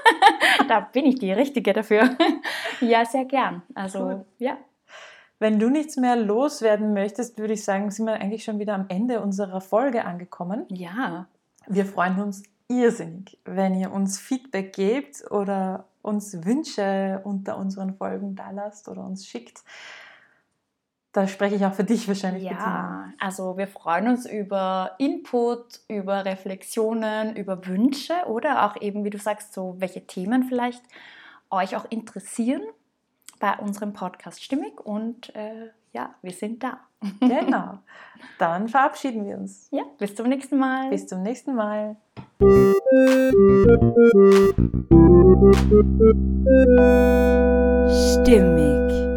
da 0.67 0.81
bin 0.81 1.05
ich 1.05 1.19
die 1.19 1.31
Richtige 1.31 1.71
dafür. 1.71 2.17
ja, 2.81 3.05
sehr 3.05 3.23
gern. 3.23 3.61
Also, 3.75 3.99
cool. 3.99 4.25
ja. 4.39 4.57
Wenn 5.39 5.57
du 5.57 5.69
nichts 5.69 5.95
mehr 5.95 6.17
loswerden 6.17 6.93
möchtest, 6.93 7.37
würde 7.37 7.53
ich 7.53 7.63
sagen, 7.63 7.91
sind 7.91 8.07
wir 8.07 8.15
eigentlich 8.15 8.43
schon 8.43 8.59
wieder 8.59 8.73
am 8.73 8.87
Ende 8.89 9.21
unserer 9.21 9.61
Folge 9.61 10.03
angekommen. 10.03 10.65
Ja. 10.67 11.27
Wir 11.65 11.85
freuen 11.85 12.19
uns 12.19 12.43
irrsinnig, 12.69 13.37
wenn 13.43 13.73
ihr 13.73 13.91
uns 13.91 14.19
Feedback 14.19 14.73
gebt 14.73 15.29
oder 15.29 15.85
uns 16.01 16.45
Wünsche 16.45 17.19
unter 17.25 17.57
unseren 17.57 17.95
Folgen 17.95 18.35
da 18.35 18.51
lasst 18.51 18.87
oder 18.87 19.03
uns 19.03 19.27
schickt. 19.27 19.63
Da 21.11 21.27
spreche 21.27 21.55
ich 21.55 21.65
auch 21.65 21.73
für 21.73 21.83
dich 21.83 22.07
wahrscheinlich. 22.07 22.43
Ja, 22.43 22.51
Bettina. 22.51 23.13
also 23.19 23.57
wir 23.57 23.67
freuen 23.67 24.07
uns 24.07 24.27
über 24.27 24.91
Input, 24.99 25.81
über 25.87 26.23
Reflexionen, 26.23 27.35
über 27.35 27.65
Wünsche 27.65 28.13
oder 28.27 28.65
auch 28.65 28.79
eben, 28.79 29.03
wie 29.03 29.09
du 29.09 29.17
sagst, 29.17 29.53
so 29.53 29.75
welche 29.79 30.05
Themen 30.05 30.43
vielleicht 30.43 30.83
euch 31.49 31.75
auch 31.75 31.85
interessieren 31.89 32.61
bei 33.39 33.57
unserem 33.57 33.93
Podcast 33.93 34.43
Stimmig 34.43 34.79
und 34.79 35.35
äh, 35.35 35.71
ja, 35.93 36.13
wir 36.21 36.33
sind 36.33 36.63
da. 36.63 36.79
Genau. 37.19 37.79
Dann 38.37 38.67
verabschieden 38.67 39.25
wir 39.25 39.37
uns. 39.37 39.67
Ja, 39.71 39.83
bis 39.97 40.15
zum 40.15 40.27
nächsten 40.27 40.57
Mal. 40.57 40.89
Bis 40.89 41.07
zum 41.07 41.21
nächsten 41.23 41.55
Mal. 41.55 41.97
Stimmig. 48.23 49.08